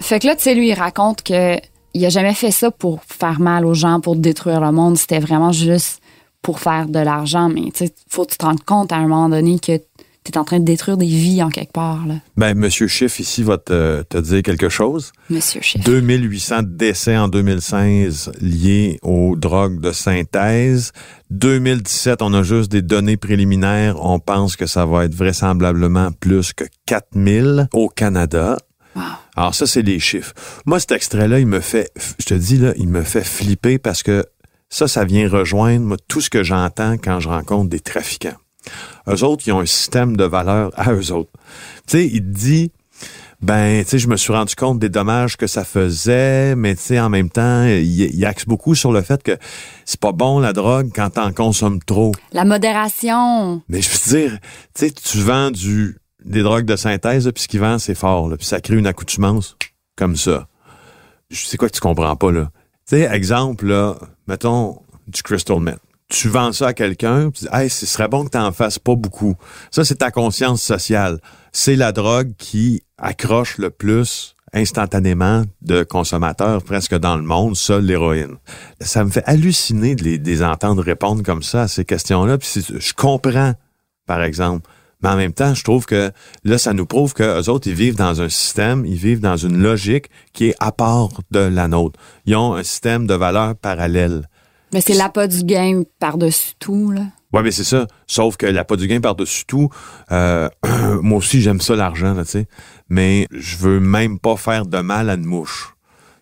Fait 0.00 0.18
que 0.18 0.26
là, 0.26 0.34
tu 0.34 0.42
sais, 0.42 0.54
lui, 0.54 0.68
il 0.68 0.74
raconte 0.74 1.22
que 1.22 1.56
il 1.94 2.04
a 2.04 2.08
jamais 2.10 2.34
fait 2.34 2.50
ça 2.50 2.70
pour 2.70 3.00
faire 3.04 3.40
mal 3.40 3.64
aux 3.64 3.74
gens, 3.74 4.00
pour 4.00 4.16
détruire 4.16 4.60
le 4.60 4.72
monde. 4.72 4.98
C'était 4.98 5.20
vraiment 5.20 5.52
juste 5.52 6.00
pour 6.42 6.60
faire 6.60 6.86
de 6.86 6.98
l'argent. 6.98 7.48
Mais 7.48 7.70
tu 7.72 7.86
sais, 7.86 7.94
faut 8.08 8.24
que 8.24 8.32
tu 8.32 8.38
te 8.38 8.44
rendes 8.44 8.62
compte 8.64 8.92
à 8.92 8.96
un 8.96 9.02
moment 9.06 9.28
donné 9.28 9.58
que 9.58 9.80
tu 10.24 10.32
es 10.32 10.38
en 10.38 10.44
train 10.44 10.60
de 10.60 10.64
détruire 10.64 10.96
des 10.96 11.06
vies 11.06 11.42
en 11.42 11.48
quelque 11.48 11.72
part. 11.72 12.06
Là. 12.06 12.14
Ben, 12.36 12.56
Monsieur 12.56 12.86
Schiff 12.86 13.18
ici 13.20 13.42
va 13.42 13.58
te, 13.58 14.02
te 14.02 14.18
dire 14.18 14.42
quelque 14.42 14.68
chose. 14.68 15.12
Monsieur 15.30 15.60
Schiff. 15.62 15.84
2800 15.84 16.62
décès 16.64 17.16
en 17.16 17.28
2016 17.28 18.32
liés 18.40 18.98
aux 19.02 19.36
drogues 19.36 19.80
de 19.80 19.92
synthèse. 19.92 20.92
2017, 21.30 22.22
on 22.22 22.32
a 22.34 22.42
juste 22.42 22.70
des 22.70 22.82
données 22.82 23.16
préliminaires. 23.16 24.04
On 24.04 24.18
pense 24.18 24.56
que 24.56 24.66
ça 24.66 24.86
va 24.86 25.04
être 25.04 25.14
vraisemblablement 25.14 26.10
plus 26.12 26.52
que 26.52 26.64
4000 26.86 27.68
au 27.72 27.88
Canada. 27.88 28.56
Alors 29.36 29.54
ça, 29.54 29.66
c'est 29.66 29.82
les 29.82 30.00
chiffres. 30.00 30.32
Moi, 30.66 30.80
cet 30.80 30.92
extrait-là, 30.92 31.38
il 31.38 31.46
me 31.46 31.60
fait, 31.60 31.92
je 32.18 32.26
te 32.26 32.34
dis, 32.34 32.56
là, 32.56 32.72
il 32.76 32.88
me 32.88 33.02
fait 33.02 33.24
flipper 33.24 33.78
parce 33.78 34.02
que 34.02 34.24
ça, 34.68 34.88
ça 34.88 35.04
vient 35.04 35.28
rejoindre 35.28 35.86
moi, 35.86 35.96
tout 36.08 36.20
ce 36.20 36.30
que 36.30 36.42
j'entends 36.42 36.98
quand 36.98 37.20
je 37.20 37.28
rencontre 37.28 37.70
des 37.70 37.80
trafiquants. 37.80 38.36
Eux 39.08 39.24
autres, 39.24 39.44
ils 39.46 39.52
ont 39.52 39.60
un 39.60 39.66
système 39.66 40.16
de 40.16 40.24
valeurs 40.24 40.70
à 40.76 40.92
eux 40.92 41.12
autres. 41.12 41.30
Tu 41.86 41.98
sais, 41.98 42.06
il 42.06 42.30
dit, 42.30 42.72
ben, 43.40 43.84
tu 43.84 43.90
sais, 43.90 43.98
je 43.98 44.08
me 44.08 44.16
suis 44.16 44.32
rendu 44.32 44.54
compte 44.54 44.78
des 44.78 44.88
dommages 44.88 45.36
que 45.36 45.46
ça 45.46 45.64
faisait, 45.64 46.56
mais 46.56 46.74
tu 46.74 46.82
sais, 46.82 47.00
en 47.00 47.08
même 47.08 47.30
temps, 47.30 47.64
il, 47.64 47.84
il 47.84 48.26
axe 48.26 48.46
beaucoup 48.46 48.74
sur 48.74 48.92
le 48.92 49.00
fait 49.02 49.22
que 49.22 49.36
c'est 49.84 50.00
pas 50.00 50.12
bon 50.12 50.40
la 50.40 50.52
drogue 50.52 50.90
quand 50.94 51.10
t'en 51.10 51.32
consommes 51.32 51.80
trop. 51.80 52.12
La 52.32 52.44
modération. 52.44 53.62
Mais 53.68 53.80
je 53.80 53.90
veux 53.90 54.18
dire, 54.18 54.38
tu 54.74 54.86
sais, 54.86 54.90
tu 54.90 55.18
vends 55.18 55.50
du 55.50 55.98
des 56.24 56.42
drogues 56.42 56.64
de 56.64 56.76
synthèse, 56.76 57.26
là, 57.26 57.32
puis 57.32 57.44
ce 57.44 57.48
qu'ils 57.48 57.60
vendent, 57.60 57.78
c'est 57.78 57.94
fort, 57.94 58.28
là, 58.28 58.36
puis 58.36 58.46
ça 58.46 58.60
crée 58.60 58.76
une 58.76 58.86
accoutumance 58.86 59.56
comme 59.96 60.16
ça. 60.16 60.48
Je 61.30 61.44
sais 61.44 61.56
quoi 61.56 61.68
que 61.68 61.74
tu 61.74 61.80
comprends 61.80 62.16
pas, 62.16 62.32
là? 62.32 62.50
Tu 62.88 62.96
sais, 62.96 63.02
exemple, 63.02 63.66
là, 63.66 63.96
mettons 64.26 64.80
du 65.06 65.22
crystal 65.22 65.60
meth. 65.60 65.78
Tu 66.10 66.28
vends 66.28 66.52
ça 66.52 66.68
à 66.68 66.72
quelqu'un, 66.72 67.30
tu 67.30 67.44
dis, 67.44 67.50
hey, 67.52 67.68
ce 67.68 67.84
serait 67.84 68.08
bon 68.08 68.24
que 68.24 68.30
t'en 68.30 68.50
fasses 68.50 68.78
pas 68.78 68.94
beaucoup. 68.94 69.34
Ça, 69.70 69.84
c'est 69.84 69.96
ta 69.96 70.10
conscience 70.10 70.62
sociale. 70.62 71.20
C'est 71.52 71.76
la 71.76 71.92
drogue 71.92 72.32
qui 72.38 72.82
accroche 72.96 73.58
le 73.58 73.68
plus 73.68 74.34
instantanément 74.54 75.42
de 75.60 75.82
consommateurs 75.82 76.62
presque 76.62 76.94
dans 76.94 77.16
le 77.16 77.22
monde, 77.22 77.56
ça, 77.56 77.78
l'héroïne. 77.78 78.36
Ça 78.80 79.04
me 79.04 79.10
fait 79.10 79.22
halluciner 79.26 79.94
de 79.94 80.04
les, 80.04 80.18
de 80.18 80.42
entendre 80.42 80.82
répondre 80.82 81.22
comme 81.22 81.42
ça 81.42 81.62
à 81.62 81.68
ces 81.68 81.84
questions-là. 81.84 82.38
Je 82.40 82.92
comprends, 82.94 83.52
par 84.06 84.22
exemple. 84.22 84.68
Mais 85.02 85.10
en 85.10 85.16
même 85.16 85.32
temps, 85.32 85.54
je 85.54 85.62
trouve 85.62 85.86
que 85.86 86.10
là, 86.42 86.58
ça 86.58 86.72
nous 86.72 86.86
prouve 86.86 87.14
que 87.14 87.40
eux 87.40 87.48
autres, 87.50 87.68
ils 87.68 87.74
vivent 87.74 87.96
dans 87.96 88.20
un 88.20 88.28
système, 88.28 88.84
ils 88.84 88.96
vivent 88.96 89.20
dans 89.20 89.36
une 89.36 89.62
logique 89.62 90.06
qui 90.32 90.48
est 90.48 90.56
à 90.58 90.72
part 90.72 91.10
de 91.30 91.40
la 91.40 91.68
nôtre. 91.68 92.00
Ils 92.24 92.34
ont 92.34 92.54
un 92.54 92.64
système 92.64 93.06
de 93.06 93.14
valeurs 93.14 93.54
parallèle. 93.54 94.28
Mais 94.72 94.80
c'est 94.80 94.94
l'appât 94.94 95.28
du 95.28 95.44
game 95.44 95.84
par-dessus 95.98 96.52
tout, 96.58 96.90
là. 96.90 97.02
Ouais, 97.32 97.42
mais 97.42 97.50
c'est 97.50 97.64
ça. 97.64 97.86
Sauf 98.06 98.38
que 98.38 98.46
la 98.46 98.64
pas 98.64 98.76
du 98.76 98.86
gain 98.86 99.00
par-dessus 99.00 99.44
tout, 99.46 99.68
euh, 100.12 100.48
moi 101.02 101.18
aussi, 101.18 101.42
j'aime 101.42 101.60
ça 101.60 101.76
l'argent, 101.76 102.14
là, 102.14 102.24
tu 102.24 102.30
sais. 102.30 102.46
Mais 102.88 103.26
je 103.30 103.56
veux 103.58 103.80
même 103.80 104.18
pas 104.18 104.36
faire 104.36 104.64
de 104.64 104.78
mal 104.78 105.10
à 105.10 105.14
une 105.14 105.26
mouche. 105.26 105.74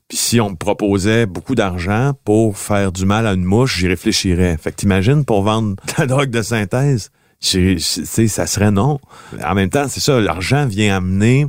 Puis 0.09 0.19
si 0.19 0.41
on 0.41 0.51
me 0.51 0.57
proposait 0.57 1.27
beaucoup 1.27 1.55
d'argent 1.55 2.13
pour 2.25 2.59
faire 2.59 2.93
du 2.93 3.07
mal 3.07 3.27
à 3.27 3.35
une 3.35 3.45
mouche, 3.45 3.79
j'y 3.79 3.89
réfléchirais. 3.89 4.57
Fait 4.57 4.71
que 4.71 4.77
t'imagines, 4.77 5.25
pour 5.25 5.43
vendre 5.43 5.77
de 5.77 5.93
la 5.99 6.07
drogue 6.07 6.31
de 6.31 6.43
synthèse, 6.43 7.11
ça 7.41 8.47
serait 8.47 8.71
non. 8.71 8.99
En 9.45 9.55
même 9.55 9.71
temps, 9.71 9.87
c'est 9.89 10.01
ça, 10.01 10.21
l'argent 10.21 10.67
vient 10.67 10.97
amener 10.97 11.47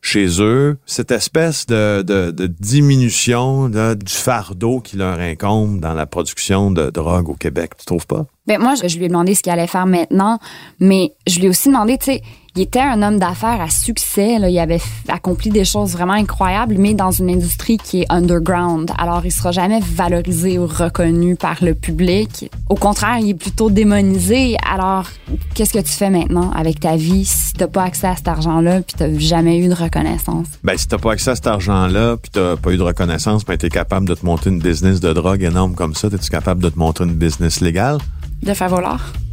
chez 0.00 0.40
eux 0.40 0.78
cette 0.86 1.10
espèce 1.10 1.66
de, 1.66 2.02
de, 2.02 2.46
diminution 2.46 3.68
du 3.68 4.12
fardeau 4.12 4.80
qui 4.80 4.96
leur 4.96 5.18
incombe 5.18 5.80
dans 5.80 5.94
la 5.94 6.06
production 6.06 6.70
de 6.70 6.90
drogue 6.90 7.28
au 7.28 7.34
Québec. 7.34 7.72
Tu 7.78 7.84
trouves 7.84 8.06
pas? 8.06 8.26
Ben 8.46 8.58
moi, 8.60 8.74
je, 8.74 8.88
je 8.88 8.98
lui 8.98 9.04
ai 9.04 9.08
demandé 9.08 9.34
ce 9.34 9.42
qu'il 9.42 9.52
allait 9.52 9.66
faire 9.66 9.86
maintenant, 9.86 10.38
mais 10.80 11.12
je 11.26 11.38
lui 11.38 11.46
ai 11.46 11.48
aussi 11.48 11.68
demandé, 11.68 11.98
tu 11.98 12.06
sais, 12.06 12.22
il 12.58 12.62
était 12.62 12.80
un 12.80 13.02
homme 13.02 13.20
d'affaires 13.20 13.60
à 13.60 13.70
succès, 13.70 14.34
il 14.42 14.58
avait 14.58 14.80
accompli 15.06 15.48
des 15.50 15.64
choses 15.64 15.92
vraiment 15.92 16.14
incroyables, 16.14 16.74
mais 16.76 16.92
dans 16.92 17.12
une 17.12 17.30
industrie 17.30 17.76
qui 17.76 18.00
est 18.00 18.06
underground. 18.08 18.90
Alors, 18.98 19.24
il 19.24 19.30
sera 19.30 19.52
jamais 19.52 19.78
valorisé 19.78 20.58
ou 20.58 20.66
reconnu 20.66 21.36
par 21.36 21.62
le 21.62 21.74
public. 21.74 22.50
Au 22.68 22.74
contraire, 22.74 23.18
il 23.20 23.30
est 23.30 23.34
plutôt 23.34 23.70
démonisé. 23.70 24.56
Alors, 24.68 25.06
qu'est-ce 25.54 25.72
que 25.72 25.78
tu 25.78 25.92
fais 25.92 26.10
maintenant 26.10 26.50
avec 26.50 26.80
ta 26.80 26.96
vie 26.96 27.24
si 27.24 27.52
t'as 27.52 27.68
pas 27.68 27.84
accès 27.84 28.08
à 28.08 28.16
cet 28.16 28.26
argent-là 28.26 28.80
puis 28.80 28.96
t'as 28.98 29.16
jamais 29.16 29.58
eu 29.58 29.68
de 29.68 29.74
reconnaissance? 29.74 30.48
Ben, 30.64 30.76
si 30.76 30.88
t'as 30.88 30.98
pas 30.98 31.12
accès 31.12 31.30
à 31.30 31.36
cet 31.36 31.46
argent-là, 31.46 32.16
puis 32.20 32.32
t'as 32.32 32.56
pas 32.56 32.72
eu 32.72 32.76
de 32.76 32.82
reconnaissance, 32.82 33.44
ben 33.44 33.56
t'es 33.56 33.68
capable 33.68 34.08
de 34.08 34.14
te 34.14 34.26
monter 34.26 34.50
une 34.50 34.58
business 34.58 34.98
de 34.98 35.12
drogue 35.12 35.44
énorme 35.44 35.76
comme 35.76 35.94
ça, 35.94 36.10
t'es-tu 36.10 36.28
capable 36.28 36.60
de 36.60 36.70
te 36.70 36.78
monter 36.78 37.04
une 37.04 37.14
business 37.14 37.60
légale? 37.60 37.98
De. 38.42 38.52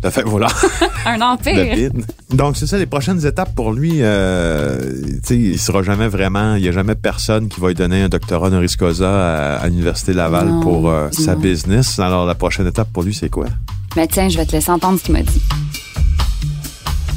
T'as 0.02 0.12
fait, 0.12 0.24
voilà. 0.24 0.48
Un 1.06 1.22
empire. 1.22 1.54
de. 1.92 2.36
Donc, 2.36 2.58
c'est 2.58 2.68
ça, 2.68 2.78
les 2.78 2.86
prochaines 2.86 3.26
étapes 3.26 3.54
pour 3.56 3.72
lui, 3.72 4.00
euh, 4.02 4.92
tu 5.18 5.20
sais, 5.24 5.38
il 5.38 5.60
sera 5.60 5.84
jamais 5.84 6.08
vraiment, 6.08 6.56
il 6.56 6.64
y 6.64 6.68
a 6.68 6.72
jamais 6.72 6.96
personne 6.96 7.48
qui 7.48 7.60
va 7.62 7.70
lui 7.70 7.76
donner 7.76 8.02
un 8.02 8.10
doctorat 8.10 8.48
honoris 8.48 8.76
causa 8.76 9.56
à, 9.56 9.58
à 9.58 9.68
l'Université 9.68 10.14
Laval 10.14 10.48
Non, 10.48 10.60
pour 10.62 10.90
euh, 10.90 11.10
sa 11.12 11.36
business. 11.36 11.98
Alors, 12.00 12.26
la 12.26 12.36
prochaine 12.36 12.68
étape 12.68 12.90
pour 12.92 13.04
lui, 13.04 13.14
c'est 13.14 13.30
quoi? 13.30 13.46
Mais 13.96 14.08
tiens, 14.08 14.28
je 14.28 14.38
vais 14.38 14.46
te 14.46 14.52
laisser 14.52 14.72
entendre 14.72 15.00
ce 15.00 15.06
qu'il 15.06 15.14
m'a 15.14 15.22
dit. 15.22 15.42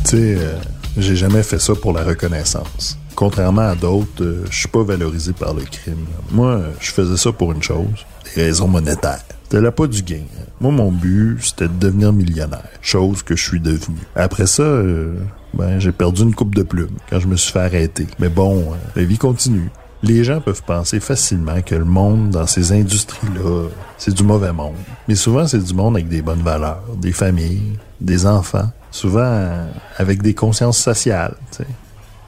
Tu 0.05 0.11
sais, 0.11 0.17
euh, 0.39 0.55
j'ai 0.97 1.17
jamais 1.17 1.43
fait 1.43 1.59
ça 1.59 1.75
pour 1.75 1.93
la 1.93 2.05
reconnaissance. 2.05 2.99
Contrairement 3.19 3.63
à 3.63 3.75
d'autres, 3.75 4.23
euh, 4.23 4.45
je 4.49 4.61
suis 4.61 4.69
pas 4.69 4.85
valorisé 4.85 5.33
par 5.33 5.53
le 5.53 5.63
crime. 5.63 6.07
Moi, 6.31 6.61
je 6.79 6.93
faisais 6.93 7.17
ça 7.17 7.33
pour 7.33 7.51
une 7.51 7.65
chose, 7.65 8.07
des 8.37 8.45
raisons 8.45 8.69
monétaires. 8.69 9.25
C'était 9.43 9.61
là 9.61 9.73
pas 9.73 9.89
du 9.89 10.05
gain. 10.05 10.23
Moi, 10.61 10.71
mon 10.71 10.93
but, 10.93 11.37
c'était 11.41 11.67
de 11.67 11.75
devenir 11.81 12.13
millionnaire, 12.13 12.69
chose 12.81 13.25
que 13.25 13.35
je 13.35 13.43
suis 13.43 13.59
devenu. 13.59 13.99
Après 14.15 14.47
ça, 14.47 14.63
euh, 14.63 15.17
ben, 15.53 15.81
j'ai 15.81 15.91
perdu 15.91 16.23
une 16.23 16.33
coupe 16.33 16.55
de 16.55 16.63
plumes 16.63 16.97
quand 17.11 17.19
je 17.19 17.27
me 17.27 17.35
suis 17.35 17.51
fait 17.51 17.59
arrêter. 17.59 18.07
Mais 18.21 18.29
bon, 18.29 18.61
euh, 18.61 18.77
la 18.95 19.03
vie 19.03 19.19
continue. 19.19 19.69
Les 20.05 20.23
gens 20.23 20.41
peuvent 20.41 20.63
penser 20.63 21.01
facilement 21.01 21.61
que 21.61 21.75
le 21.75 21.85
monde 21.85 22.31
dans 22.31 22.47
ces 22.47 22.71
industries-là, 22.71 23.67
c'est 23.97 24.15
du 24.15 24.23
mauvais 24.23 24.53
monde. 24.53 24.77
Mais 25.09 25.17
souvent, 25.17 25.45
c'est 25.49 25.59
du 25.59 25.75
monde 25.75 25.97
avec 25.97 26.09
des 26.09 26.23
bonnes 26.23 26.45
valeurs, 26.45 26.85
des 26.97 27.11
familles, 27.11 27.79
des 28.01 28.27
enfants, 28.27 28.71
souvent 28.93 29.25
euh, 29.25 29.67
avec 29.97 30.23
des 30.23 30.35
consciences 30.35 30.79
sociales, 30.79 31.35
tu 31.51 31.65
sais. 31.65 31.67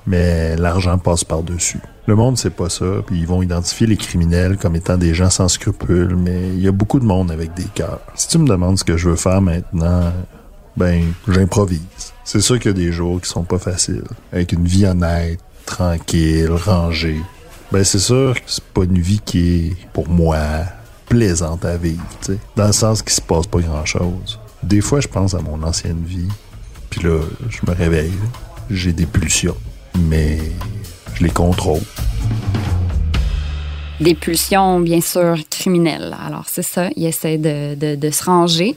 Mais 0.07 0.57
l'argent 0.57 0.99
passe 0.99 1.25
par-dessus. 1.25 1.81
Le 2.07 2.17
monde, 2.17 2.39
c'est 2.39 2.51
pas 2.51 2.69
ça, 2.69 2.87
puis 3.07 3.21
ils 3.21 3.27
vont 3.27 3.43
identifier 3.43 3.87
les 3.87 3.97
criminels 3.97 4.57
comme 4.57 4.75
étant 4.75 4.97
des 4.97 5.15
gens 5.15 5.31
sans 5.31 5.49
scrupules, 5.49 6.17
mais 6.17 6.49
il 6.49 6.61
y 6.61 6.69
a 6.69 6.73
beaucoup 6.73 6.99
de 6.99 7.05
monde 7.05 7.31
avec 7.31 7.55
des 7.55 7.65
cœurs. 7.65 8.01
Si 8.15 8.29
tu 8.29 8.39
me 8.39 8.49
demandes 8.49 8.79
ce 8.79 8.85
que 8.85 8.97
je 8.97 9.11
veux 9.11 9.17
faire 9.17 9.41
maintenant, 9.41 10.13
ben, 10.77 11.13
j'improvise. 11.29 11.81
C'est 12.25 12.41
sûr 12.41 12.59
qu'il 12.59 12.71
y 12.71 12.75
a 12.75 12.77
des 12.77 12.93
jours 12.93 13.21
qui 13.21 13.29
sont 13.29 13.45
pas 13.45 13.59
faciles. 13.59 14.05
Avec 14.33 14.53
une 14.53 14.65
vie 14.65 14.87
honnête, 14.87 15.41
tranquille, 15.67 16.51
rangée. 16.51 17.21
Ben, 17.71 17.85
c'est 17.85 17.99
sûr 17.99 18.35
que 18.35 18.41
c'est 18.47 18.65
pas 18.65 18.85
une 18.85 18.99
vie 18.99 19.21
qui 19.25 19.39
est, 19.39 19.77
pour 19.93 20.09
moi, 20.09 20.39
plaisante 21.09 21.65
à 21.65 21.77
vivre, 21.77 22.03
tu 22.21 22.33
sais. 22.33 22.39
Dans 22.57 22.67
le 22.67 22.73
sens 22.73 23.03
qu'il 23.03 23.13
se 23.13 23.21
passe 23.21 23.47
pas 23.47 23.61
grand 23.61 23.85
chose. 23.85 24.41
Des 24.63 24.81
fois, 24.81 25.01
je 25.01 25.09
pense 25.09 25.35
à 25.35 25.41
mon 25.41 25.63
ancienne 25.63 26.03
vie, 26.05 26.29
puis 26.89 27.03
là, 27.03 27.21
je 27.49 27.59
me 27.69 27.77
réveille, 27.77 28.13
j'ai 28.71 28.93
des 28.93 29.07
pulsions, 29.07 29.57
mais 29.99 30.39
je 31.15 31.25
les 31.25 31.31
contrôle. 31.31 31.81
des 34.01 34.15
pulsions, 34.15 34.81
bien 34.81 35.01
sûr, 35.01 35.37
criminelles. 35.51 36.17
Alors, 36.27 36.45
c'est 36.49 36.63
ça, 36.63 36.89
il 36.97 37.05
essaie 37.05 37.37
de, 37.39 37.75
de, 37.75 37.97
de 37.97 38.11
se 38.11 38.25
ranger. 38.25 38.77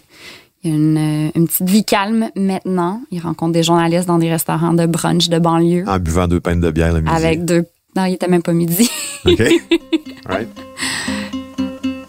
Il 0.66 0.72
a 0.72 0.76
une, 0.76 0.98
euh, 0.98 1.32
une 1.36 1.48
petite 1.48 1.70
vie 1.70 1.84
calme 1.86 2.30
maintenant. 2.36 3.02
Il 3.12 3.20
rencontre 3.22 3.52
des 3.54 3.64
journalistes 3.64 4.08
dans 4.08 4.18
des 4.18 4.30
restaurants 4.32 4.74
de 4.74 4.86
brunch 4.86 5.28
de 5.30 5.40
banlieue 5.40 5.84
En 5.88 6.00
buvant 6.00 6.28
deux 6.28 6.40
pintes 6.40 6.62
de 6.62 6.72
bière 6.72 6.94
le 6.94 7.02
midi. 7.02 7.14
avec 7.14 7.44
deux... 7.46 7.66
Non, 7.96 8.06
il 8.06 8.14
était 8.14 8.28
même 8.28 8.42
pas 8.44 8.54
midi. 8.54 8.90
OK? 9.26 9.40
right. 10.28 10.48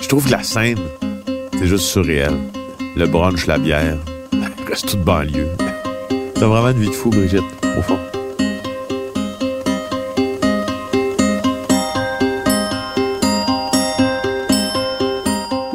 Je 0.01 0.09
trouve 0.09 0.25
que 0.27 0.31
la 0.31 0.43
scène, 0.43 0.79
c'est 1.59 1.67
juste 1.67 1.85
surréel. 1.87 2.33
Le 2.97 3.07
brunch, 3.07 3.47
la 3.47 3.59
bière, 3.59 3.99
reste 4.69 4.89
toute 4.89 5.03
banlieue. 5.05 5.49
T'as 6.37 6.47
vraiment 6.47 6.71
une 6.71 6.79
vie 6.81 6.89
de 6.89 6.93
fou, 6.95 7.11
Brigitte, 7.11 7.43
au 7.79 7.83
fond. 7.83 7.99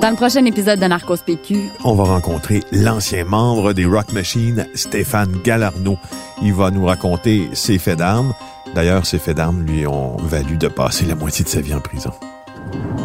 Dans 0.10 0.14
le 0.14 0.18
prochain 0.18 0.44
épisode 0.46 0.80
de 0.80 0.86
Narcos 0.88 1.18
PQ, 1.24 1.70
On 1.84 1.94
va 1.94 2.06
rencontrer 2.06 2.64
l'ancien 2.72 3.26
membre 3.26 3.74
des 3.74 3.86
Rock 3.86 4.12
Machines, 4.12 4.66
Stéphane 4.74 5.32
Galarno. 5.44 5.98
Il 6.42 6.52
va 6.52 6.72
nous 6.72 6.84
raconter 6.84 7.48
ses 7.54 7.78
faits 7.78 8.00
d'armes. 8.00 8.34
D'ailleurs, 8.74 9.06
ces 9.06 9.20
faits 9.20 9.38
d'armes 9.38 9.62
lui 9.62 9.86
ont 9.86 10.18
valu 10.18 10.58
de 10.58 10.68
passer 10.68 11.06
la 11.06 11.14
moitié 11.14 11.46
de 11.46 11.50
sa 11.50 11.62
vie 11.62 11.76
en 11.76 11.80
prison. 11.80 12.10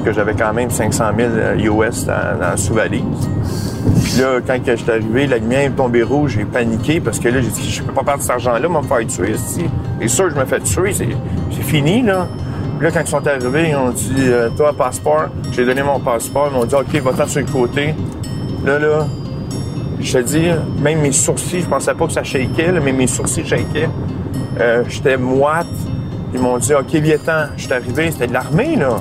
que 0.02 0.14
j'avais 0.14 0.32
quand 0.32 0.54
même 0.54 0.70
500 0.70 1.04
000 1.58 1.78
US 1.78 2.06
dans, 2.06 2.56
sous-valise. 2.56 3.02
Puis 4.02 4.22
là, 4.22 4.40
quand 4.40 4.58
je 4.64 4.76
suis 4.76 4.90
arrivé, 4.90 5.26
la 5.26 5.36
lumière 5.36 5.66
est 5.66 5.76
tombée 5.76 6.02
rouge, 6.02 6.36
j'ai 6.38 6.46
paniqué 6.46 7.00
parce 7.02 7.18
que 7.18 7.28
là, 7.28 7.42
j'ai 7.42 7.50
dit, 7.50 7.70
je 7.70 7.82
peux 7.82 7.92
pas 7.92 8.04
perdre 8.04 8.22
cet 8.22 8.30
argent-là, 8.30 8.66
me 8.66 8.80
faire 8.80 9.06
tuer 9.06 9.32
ici. 9.32 9.66
Et 10.00 10.08
sûr, 10.08 10.30
je 10.30 10.36
me 10.36 10.46
fais 10.46 10.60
tuer, 10.60 10.94
c'est 10.94 11.62
fini, 11.64 12.00
là. 12.00 12.28
Là, 12.84 12.90
quand 12.90 13.00
ils 13.00 13.08
sont 13.08 13.26
arrivés, 13.26 13.70
ils 13.70 13.76
ont 13.76 13.92
dit, 13.92 14.12
euh, 14.18 14.50
toi, 14.50 14.74
passeport. 14.74 15.28
J'ai 15.52 15.64
donné 15.64 15.82
mon 15.82 15.98
passeport, 16.00 16.50
ils 16.52 16.58
m'ont 16.58 16.66
dit, 16.66 16.74
OK, 16.74 16.94
va-t'en 17.02 17.26
sur 17.26 17.40
le 17.40 17.46
côté. 17.46 17.94
Là, 18.62 18.78
là, 18.78 19.06
je 20.00 20.18
te 20.18 20.22
dis, 20.22 20.48
même 20.82 21.00
mes 21.00 21.12
sourcils, 21.12 21.62
je 21.62 21.66
pensais 21.66 21.94
pas 21.94 22.06
que 22.06 22.12
ça 22.12 22.22
shakeait, 22.22 22.72
mais 22.72 22.92
mes 22.92 23.06
sourcils 23.06 23.46
shakaient. 23.46 23.88
Euh, 24.60 24.84
J'étais 24.86 25.16
moite. 25.16 25.66
Ils 26.34 26.40
m'ont 26.40 26.58
dit, 26.58 26.74
OK, 26.74 26.92
viens-t'en. 26.92 27.46
Je 27.56 27.62
suis 27.62 27.72
arrivé, 27.72 28.10
c'était 28.10 28.26
de 28.26 28.34
l'armée, 28.34 28.76
là. 28.76 28.96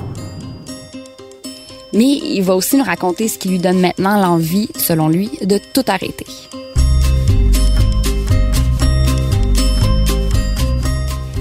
mais 1.92 2.04
il 2.06 2.40
va 2.40 2.54
aussi 2.54 2.78
nous 2.78 2.84
raconter 2.84 3.28
ce 3.28 3.38
qui 3.38 3.50
lui 3.50 3.58
donne 3.58 3.80
maintenant 3.80 4.18
l'envie, 4.18 4.70
selon 4.76 5.10
lui, 5.10 5.30
de 5.44 5.58
tout 5.74 5.84
arrêter. 5.88 6.24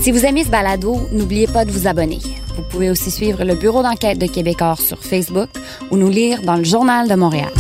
Si 0.03 0.11
vous 0.11 0.25
aimez 0.25 0.43
ce 0.43 0.49
balado, 0.49 1.07
n'oubliez 1.13 1.47
pas 1.47 1.63
de 1.63 1.71
vous 1.71 1.87
abonner. 1.87 2.19
Vous 2.57 2.61
pouvez 2.63 2.89
aussi 2.89 3.09
suivre 3.09 3.45
le 3.45 3.55
Bureau 3.55 3.83
d'enquête 3.83 4.19
de 4.19 4.27
Québecor 4.27 4.81
sur 4.81 4.97
Facebook 4.99 5.47
ou 5.91 5.95
nous 5.95 6.09
lire 6.09 6.41
dans 6.41 6.57
le 6.57 6.65
Journal 6.65 7.07
de 7.07 7.15
Montréal. 7.15 7.53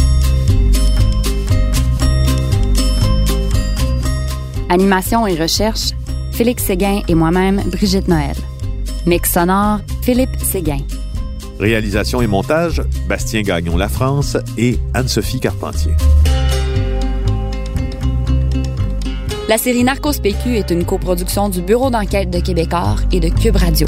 Animation 4.67 5.25
et 5.25 5.41
recherche, 5.41 5.91
Félix 6.33 6.65
Séguin 6.65 7.01
et 7.07 7.15
moi-même, 7.15 7.61
Brigitte 7.67 8.09
Noël. 8.09 8.35
Mix 9.05 9.31
sonore, 9.31 9.79
Philippe 10.01 10.35
Séguin. 10.43 10.81
Réalisation 11.61 12.21
et 12.21 12.27
montage, 12.27 12.81
Bastien 13.07 13.43
Gagnon 13.43 13.77
La 13.77 13.87
France 13.87 14.35
et 14.57 14.77
Anne-Sophie 14.93 15.39
Carpentier. 15.39 15.93
La 19.49 19.57
série 19.57 19.83
Narcos 19.83 20.21
PQ 20.21 20.55
est 20.55 20.71
une 20.71 20.85
coproduction 20.85 21.49
du 21.49 21.61
Bureau 21.61 21.89
d'enquête 21.89 22.29
de 22.29 22.39
Québecor 22.39 23.01
et 23.11 23.19
de 23.19 23.27
Cube 23.27 23.57
Radio. 23.57 23.87